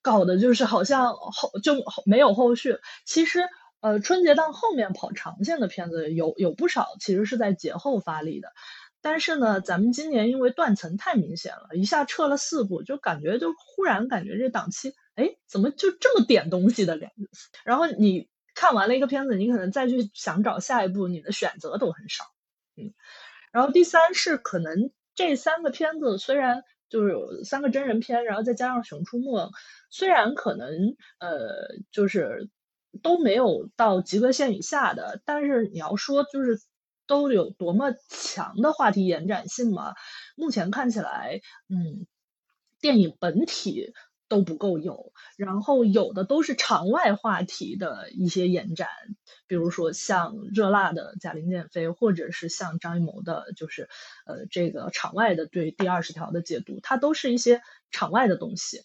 [0.00, 1.74] 搞的就是好像后就
[2.06, 3.40] 没有后续，其实。
[3.84, 8.48] 呃，春节档后面跑长线的片子有有不少，其实是在节后发力的。
[9.02, 17.28] 但是呢，咱们今年因为断层太明显了，一下撤了四部，就感觉就忽然感觉这档期，哎，怎么就这么点东西的感觉？
[17.62, 22.24] 然后你看完了一个片子，你可能再去想找下一部，你的选择都很少。
[22.78, 22.94] 嗯，
[23.52, 29.46] 然后第三是可能这三个片子虽然就是有三个真人片，然后再加上《熊出没》，
[29.90, 32.48] 虽然可能呃就是。
[33.02, 36.60] 都没有到及格线以下的，但是你要说就是
[37.06, 39.94] 都有多么强的话题延展性嘛？
[40.36, 42.06] 目前看起来，嗯，
[42.80, 43.92] 电影本体
[44.26, 48.88] 都不够有，然后有的都是场外话题的一些延展，
[49.46, 53.90] 比如说像热辣的贾玲减肥，或者是像张艺谋的，就是
[54.24, 58.80] 呃这个场外的对第二十条的解读，它都是一些场外的东西，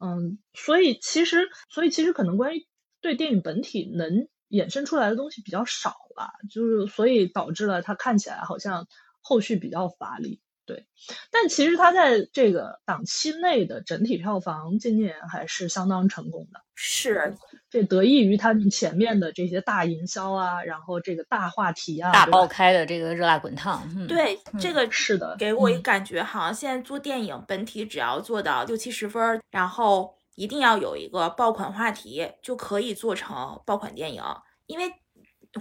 [0.00, 2.66] 嗯，所以其实，所以其实可能关于。
[3.04, 8.88] 对电影本体能衍生出来的东西比较少了，就是所以导致了它看起来好像
[9.20, 10.40] 后续比较乏力。
[10.64, 10.86] 对，
[11.30, 16.62] 但其实它在这个档期内的整体票房今年还是相当成功的。
[16.74, 17.36] 是，
[17.68, 23.86] 这得益于他们前面的这些大营销啊，然后这个大话题啊，大爆开的这个热辣滚烫。
[23.94, 30.14] 嗯对，这个是的，给我一感觉好像现在做电影本体只要做到六七十分，然后。
[30.34, 34.22] 一定要有一个爆款话题，就可以做成爆款电影。
[34.66, 34.92] 因为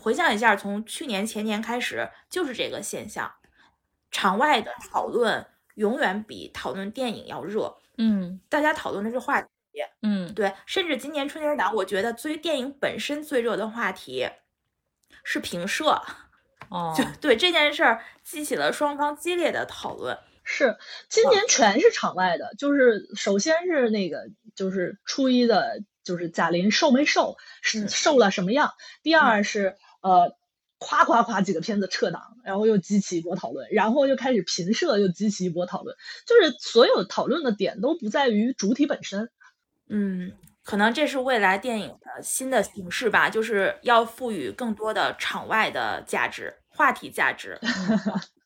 [0.01, 3.31] 回想一下，从去年前年开始就是这个现象，
[4.11, 5.45] 场外的讨论
[5.75, 7.77] 永远比讨论电影要热。
[7.97, 9.47] 嗯，大家讨论的是话题。
[10.01, 10.53] 嗯，对。
[10.65, 14.29] 甚至今年春节档，我觉得最电影本身最热的话题
[15.23, 16.01] 是评社。
[16.69, 20.17] 哦，就对这件事儿激起了双方激烈的讨论。
[20.43, 20.77] 是，
[21.09, 24.29] 今年全是场外的，就是首先是那个。
[24.55, 28.73] 就是初一的，就是贾玲瘦没瘦，是瘦了什么样？
[29.01, 30.37] 第二是呃，
[30.77, 39.31] 夸夸夸几个片子撤档，然后又激起一波讨论，然后又开始评社，又激起一波讨论，就是所有讨论的点都不在于主体本身。
[39.89, 40.33] 嗯，
[40.63, 47.59] 可能这是未来电影的新的形式吧，就是要赋予更多的场外的价值、话题价值。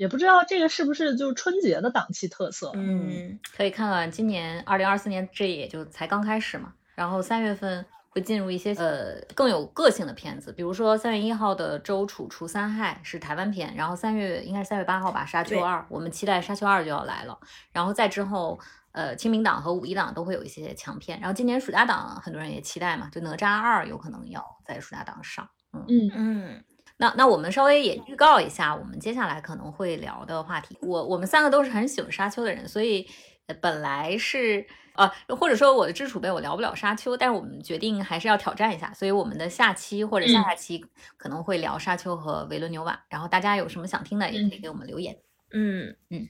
[0.00, 2.72] 也不知道这个是不是就春节的档期特色？
[2.74, 6.72] 嗯，可以看看今年二零二四年，这也就才刚开始嘛。
[6.94, 17.38] 然后三月份会进入一些呃更有个性的片子，比如说三月一号的《周楚除三害》是台湾片，然后三月应该是三月八号吧，《沙丘二》，我们期待《沙丘二》就要来了。
[17.70, 18.58] 然后再之后，
[18.92, 21.20] 呃，清明档和五一档都会有一些强片。
[21.20, 25.46] 然后今年暑假档很多人也期待嘛，就《哪吒二》有可能要在暑假档上。
[25.74, 26.64] 嗯嗯。
[27.00, 30.76] 那那我们稍微也预告一下，我们接下来可能会聊的话题。
[30.82, 33.08] 我我们三个都是很喜欢沙丘的人，所以
[33.62, 40.84] 本来是呃，或者说我的知识储备我聊不了沙丘，但是我们决定还是要挑战一下，所以我们的下期或者下下期
[41.16, 43.02] 可能会聊沙丘和维伦纽瓦。
[43.08, 45.16] 然后大家有什么想听的，也可以给我们留言。
[45.52, 46.28] 嗯嗯，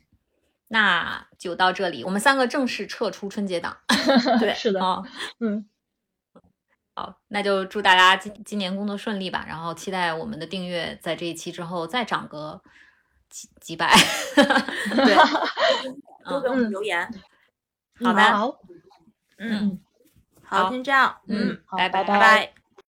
[0.68, 3.76] 那就到这里，我们三个正式撤出春节档。
[4.38, 5.02] 对，是的啊，
[5.40, 5.66] 嗯。
[6.94, 9.44] 好，那就祝大家今今年工作顺利吧。
[9.46, 12.60] 然后期待我们的订阅在这一期之后再涨个
[13.28, 13.90] 几几百。
[14.36, 15.16] 对，
[16.24, 17.08] 多给我们留言。
[18.02, 18.58] 好的，好，
[19.38, 19.80] 嗯，
[20.42, 21.16] 好，先这样。
[21.28, 22.59] 嗯，拜，拜拜拜。